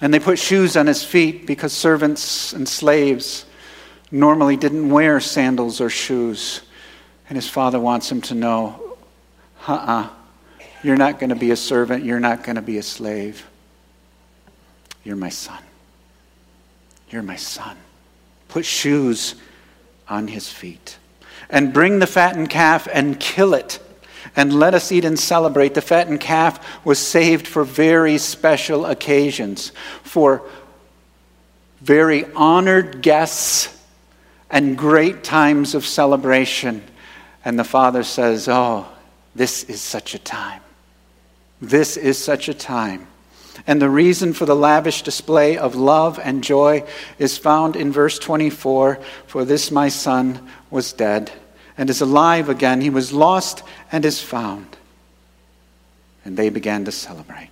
And 0.00 0.12
they 0.12 0.20
put 0.20 0.38
shoes 0.38 0.76
on 0.76 0.86
his 0.86 1.02
feet 1.02 1.46
because 1.46 1.72
servants 1.72 2.52
and 2.52 2.68
slaves 2.68 3.46
normally 4.10 4.56
didn't 4.56 4.90
wear 4.90 5.20
sandals 5.20 5.80
or 5.80 5.88
shoes. 5.88 6.60
And 7.28 7.36
his 7.36 7.48
father 7.48 7.80
wants 7.80 8.10
him 8.10 8.20
to 8.22 8.34
know 8.34 8.82
uh 9.66 9.72
uh-uh, 9.72 10.02
uh, 10.02 10.08
you 10.84 10.92
are 10.92 10.96
not 10.96 11.18
going 11.18 11.30
to 11.30 11.36
be 11.36 11.50
a 11.50 11.56
servant, 11.56 12.04
you're 12.04 12.20
not 12.20 12.44
going 12.44 12.54
to 12.54 12.62
be 12.62 12.78
a 12.78 12.82
slave. 12.82 13.44
You're 15.06 15.14
my 15.14 15.28
son. 15.28 15.62
You're 17.10 17.22
my 17.22 17.36
son. 17.36 17.76
Put 18.48 18.64
shoes 18.64 19.36
on 20.08 20.26
his 20.26 20.48
feet. 20.48 20.98
And 21.48 21.72
bring 21.72 22.00
the 22.00 22.08
fattened 22.08 22.50
calf 22.50 22.88
and 22.92 23.20
kill 23.20 23.54
it. 23.54 23.78
And 24.34 24.52
let 24.52 24.74
us 24.74 24.90
eat 24.90 25.04
and 25.04 25.16
celebrate. 25.16 25.74
The 25.74 25.80
fattened 25.80 26.18
calf 26.18 26.84
was 26.84 26.98
saved 26.98 27.46
for 27.46 27.62
very 27.62 28.18
special 28.18 28.84
occasions, 28.84 29.70
for 30.02 30.42
very 31.80 32.24
honored 32.34 33.00
guests 33.00 33.80
and 34.50 34.76
great 34.76 35.22
times 35.22 35.76
of 35.76 35.86
celebration. 35.86 36.82
And 37.44 37.56
the 37.56 37.62
Father 37.62 38.02
says, 38.02 38.48
Oh, 38.48 38.88
this 39.36 39.62
is 39.62 39.80
such 39.80 40.16
a 40.16 40.18
time. 40.18 40.62
This 41.60 41.96
is 41.96 42.18
such 42.18 42.48
a 42.48 42.54
time. 42.54 43.06
And 43.66 43.80
the 43.80 43.90
reason 43.90 44.32
for 44.32 44.44
the 44.44 44.56
lavish 44.56 45.02
display 45.02 45.56
of 45.56 45.74
love 45.74 46.18
and 46.22 46.42
joy 46.42 46.84
is 47.18 47.38
found 47.38 47.76
in 47.76 47.92
verse 47.92 48.18
24 48.18 48.98
For 49.26 49.44
this 49.44 49.70
my 49.70 49.88
son 49.88 50.48
was 50.70 50.92
dead 50.92 51.30
and 51.78 51.88
is 51.88 52.00
alive 52.00 52.48
again. 52.48 52.80
He 52.80 52.90
was 52.90 53.12
lost 53.12 53.62
and 53.92 54.04
is 54.04 54.20
found. 54.20 54.76
And 56.24 56.36
they 56.36 56.48
began 56.48 56.84
to 56.86 56.92
celebrate. 56.92 57.50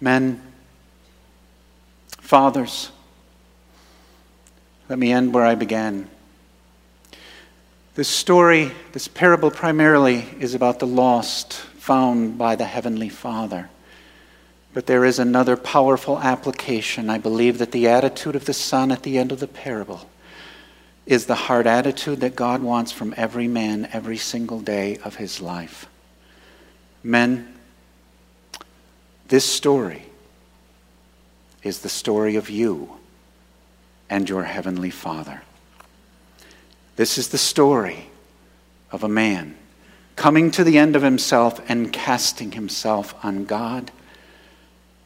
Men, 0.00 0.42
fathers, 2.20 2.90
let 4.88 4.98
me 4.98 5.10
end 5.10 5.32
where 5.32 5.44
I 5.44 5.54
began. 5.54 6.08
This 7.94 8.08
story, 8.08 8.72
this 8.92 9.08
parable 9.08 9.50
primarily 9.50 10.26
is 10.38 10.54
about 10.54 10.80
the 10.80 10.86
lost 10.86 11.62
found 11.86 12.36
by 12.36 12.56
the 12.56 12.64
Heavenly 12.64 13.08
Father. 13.08 13.70
But 14.74 14.86
there 14.86 15.04
is 15.04 15.20
another 15.20 15.56
powerful 15.56 16.18
application. 16.18 17.08
I 17.08 17.18
believe 17.18 17.58
that 17.58 17.70
the 17.70 17.86
attitude 17.86 18.34
of 18.34 18.44
the 18.44 18.52
Son 18.52 18.90
at 18.90 19.04
the 19.04 19.18
end 19.18 19.30
of 19.30 19.38
the 19.38 19.46
parable 19.46 20.10
is 21.06 21.26
the 21.26 21.36
heart 21.36 21.64
attitude 21.64 22.18
that 22.22 22.34
God 22.34 22.60
wants 22.60 22.90
from 22.90 23.14
every 23.16 23.46
man 23.46 23.88
every 23.92 24.16
single 24.16 24.58
day 24.58 24.98
of 25.04 25.14
his 25.14 25.40
life. 25.40 25.86
Men, 27.04 27.54
this 29.28 29.44
story 29.44 30.06
is 31.62 31.82
the 31.82 31.88
story 31.88 32.34
of 32.34 32.50
you 32.50 32.96
and 34.10 34.28
your 34.28 34.42
heavenly 34.42 34.90
Father. 34.90 35.42
This 36.96 37.16
is 37.16 37.28
the 37.28 37.38
story 37.38 38.10
of 38.90 39.04
a 39.04 39.08
man 39.08 39.56
coming 40.16 40.50
to 40.50 40.64
the 40.64 40.78
end 40.78 40.96
of 40.96 41.02
himself 41.02 41.60
and 41.68 41.92
casting 41.92 42.52
himself 42.52 43.14
on 43.22 43.44
God 43.44 43.92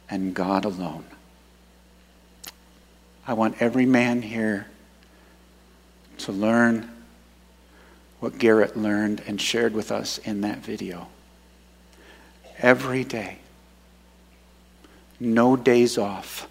and 0.09 0.33
God 0.33 0.65
alone. 0.65 1.05
I 3.27 3.33
want 3.33 3.61
every 3.61 3.85
man 3.85 4.21
here 4.21 4.67
to 6.19 6.31
learn 6.31 6.89
what 8.19 8.37
Garrett 8.37 8.77
learned 8.77 9.21
and 9.27 9.39
shared 9.39 9.73
with 9.73 9.91
us 9.91 10.17
in 10.19 10.41
that 10.41 10.59
video. 10.59 11.07
Every 12.59 13.03
day, 13.03 13.39
no 15.19 15.55
days 15.55 15.97
off. 15.97 16.47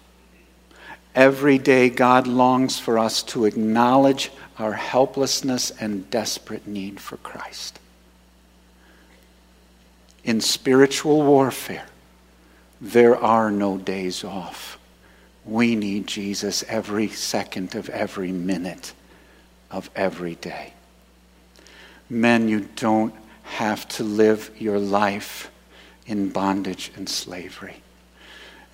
Every 1.13 1.57
day, 1.57 1.89
God 1.89 2.27
longs 2.27 2.79
for 2.79 2.97
us 2.97 3.21
to 3.23 3.45
acknowledge 3.45 4.31
our 4.57 4.73
helplessness 4.73 5.71
and 5.71 6.09
desperate 6.09 6.67
need 6.67 6.99
for 6.99 7.17
Christ. 7.17 7.79
In 10.23 10.41
spiritual 10.41 11.23
warfare, 11.23 11.87
there 12.79 13.15
are 13.15 13.51
no 13.51 13.77
days 13.77 14.23
off. 14.23 14.77
We 15.45 15.75
need 15.75 16.07
Jesus 16.07 16.63
every 16.67 17.07
second 17.07 17.75
of 17.75 17.89
every 17.89 18.31
minute 18.31 18.93
of 19.71 19.89
every 19.95 20.35
day. 20.35 20.73
Men, 22.09 22.47
you 22.47 22.67
don't 22.75 23.13
have 23.43 23.87
to 23.87 24.03
live 24.03 24.51
your 24.57 24.79
life 24.79 25.49
in 26.05 26.29
bondage 26.29 26.91
and 26.95 27.07
slavery. 27.07 27.81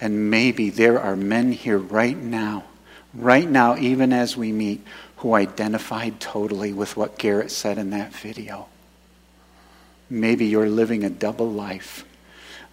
And 0.02 0.30
maybe 0.30 0.70
there 0.70 1.00
are 1.00 1.16
men 1.16 1.52
here 1.52 1.78
right 1.78 2.18
now, 2.18 2.66
right 3.14 3.50
now, 3.50 3.78
even 3.78 4.12
as 4.12 4.36
we 4.36 4.52
meet, 4.52 4.86
who 5.18 5.34
identified 5.34 6.20
totally 6.20 6.74
with 6.74 6.98
what 6.98 7.18
Garrett 7.18 7.52
said 7.52 7.78
in 7.78 7.90
that 7.92 8.14
video. 8.14 8.68
Maybe 10.10 10.46
you're 10.46 10.70
living 10.70 11.04
a 11.04 11.10
double 11.10 11.52
life. 11.52 12.06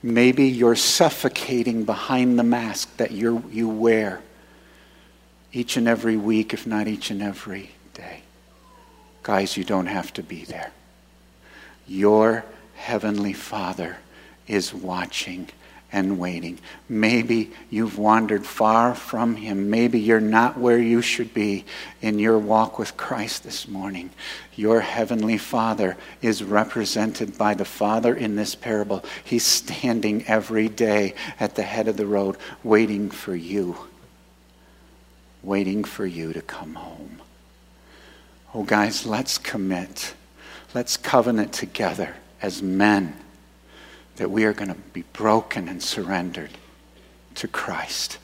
Maybe 0.02 0.46
you're 0.46 0.76
suffocating 0.76 1.84
behind 1.84 2.38
the 2.38 2.44
mask 2.44 2.96
that 2.98 3.10
you 3.10 3.44
you 3.50 3.68
wear 3.68 4.20
each 5.52 5.76
and 5.76 5.88
every 5.88 6.16
week, 6.16 6.52
if 6.52 6.66
not 6.66 6.88
each 6.88 7.10
and 7.10 7.22
every 7.22 7.70
day. 7.94 8.22
Guys, 9.22 9.56
you 9.56 9.64
don't 9.64 9.86
have 9.86 10.12
to 10.14 10.22
be 10.22 10.44
there. 10.44 10.72
Your 11.86 12.44
Heavenly 12.74 13.32
Father 13.32 13.98
is 14.46 14.74
watching 14.74 15.48
and 15.94 16.18
waiting. 16.18 16.58
Maybe 16.88 17.52
you've 17.70 17.96
wandered 17.96 18.44
far 18.44 18.96
from 18.96 19.36
Him. 19.36 19.70
Maybe 19.70 20.00
you're 20.00 20.20
not 20.20 20.58
where 20.58 20.76
you 20.76 21.00
should 21.00 21.32
be 21.32 21.64
in 22.02 22.18
your 22.18 22.36
walk 22.36 22.80
with 22.80 22.96
Christ 22.96 23.44
this 23.44 23.68
morning. 23.68 24.10
Your 24.56 24.80
Heavenly 24.80 25.38
Father 25.38 25.96
is 26.20 26.42
represented 26.42 27.38
by 27.38 27.54
the 27.54 27.64
Father 27.64 28.12
in 28.12 28.34
this 28.34 28.56
parable. 28.56 29.04
He's 29.22 29.46
standing 29.46 30.24
every 30.26 30.68
day 30.68 31.14
at 31.38 31.54
the 31.54 31.62
head 31.62 31.86
of 31.86 31.96
the 31.96 32.06
road, 32.06 32.38
waiting 32.64 33.08
for 33.08 33.36
you, 33.36 33.76
waiting 35.44 35.84
for 35.84 36.04
you 36.04 36.32
to 36.32 36.42
come 36.42 36.74
home. 36.74 37.22
Oh, 38.52 38.64
guys, 38.64 39.06
let's 39.06 39.38
commit. 39.38 40.14
Let's 40.74 40.96
covenant 40.96 41.52
together 41.52 42.16
as 42.42 42.60
men 42.60 43.14
that 44.16 44.30
we 44.30 44.44
are 44.44 44.52
going 44.52 44.68
to 44.68 44.80
be 44.92 45.04
broken 45.12 45.68
and 45.68 45.82
surrendered 45.82 46.50
to 47.36 47.48
Christ, 47.48 48.18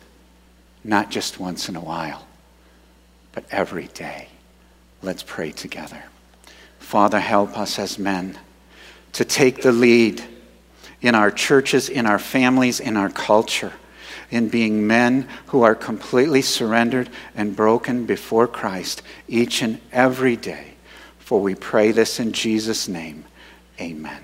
not 0.85 1.11
just 1.11 1.41
once 1.41 1.69
in 1.69 1.77
a 1.77 1.81
while, 1.81 2.27
but 3.33 3.45
every 3.51 3.89
day. 3.89 4.29
Let's 5.03 5.23
pray 5.23 5.51
together. 5.51 6.05
Father, 6.79 7.21
help 7.21 7.59
us 7.59 7.79
as 7.79 7.99
men 7.99 8.39
to 9.13 9.25
take 9.25 9.63
the 9.63 9.73
lead 9.73 10.23
in 11.01 11.15
our 11.15 11.31
churches, 11.31 11.89
in 11.89 12.07
our 12.07 12.19
families, 12.19 12.81
in 12.81 12.97
our 12.97 13.09
culture 13.09 13.73
in 14.31 14.49
being 14.49 14.87
men 14.87 15.29
who 15.47 15.63
are 15.63 15.75
completely 15.75 16.43
surrendered 16.43 17.09
and 17.35 17.57
broken 17.57 18.07
before 18.07 18.47
Christ 18.47 19.03
each 19.29 19.63
and 19.63 19.81
every 19.93 20.37
day. 20.37 20.75
For 21.19 21.41
we 21.41 21.55
pray 21.55 21.93
this 21.93 22.21
in 22.21 22.33
Jesus' 22.33 22.89
name. 22.89 23.25
Amen. 23.81 24.23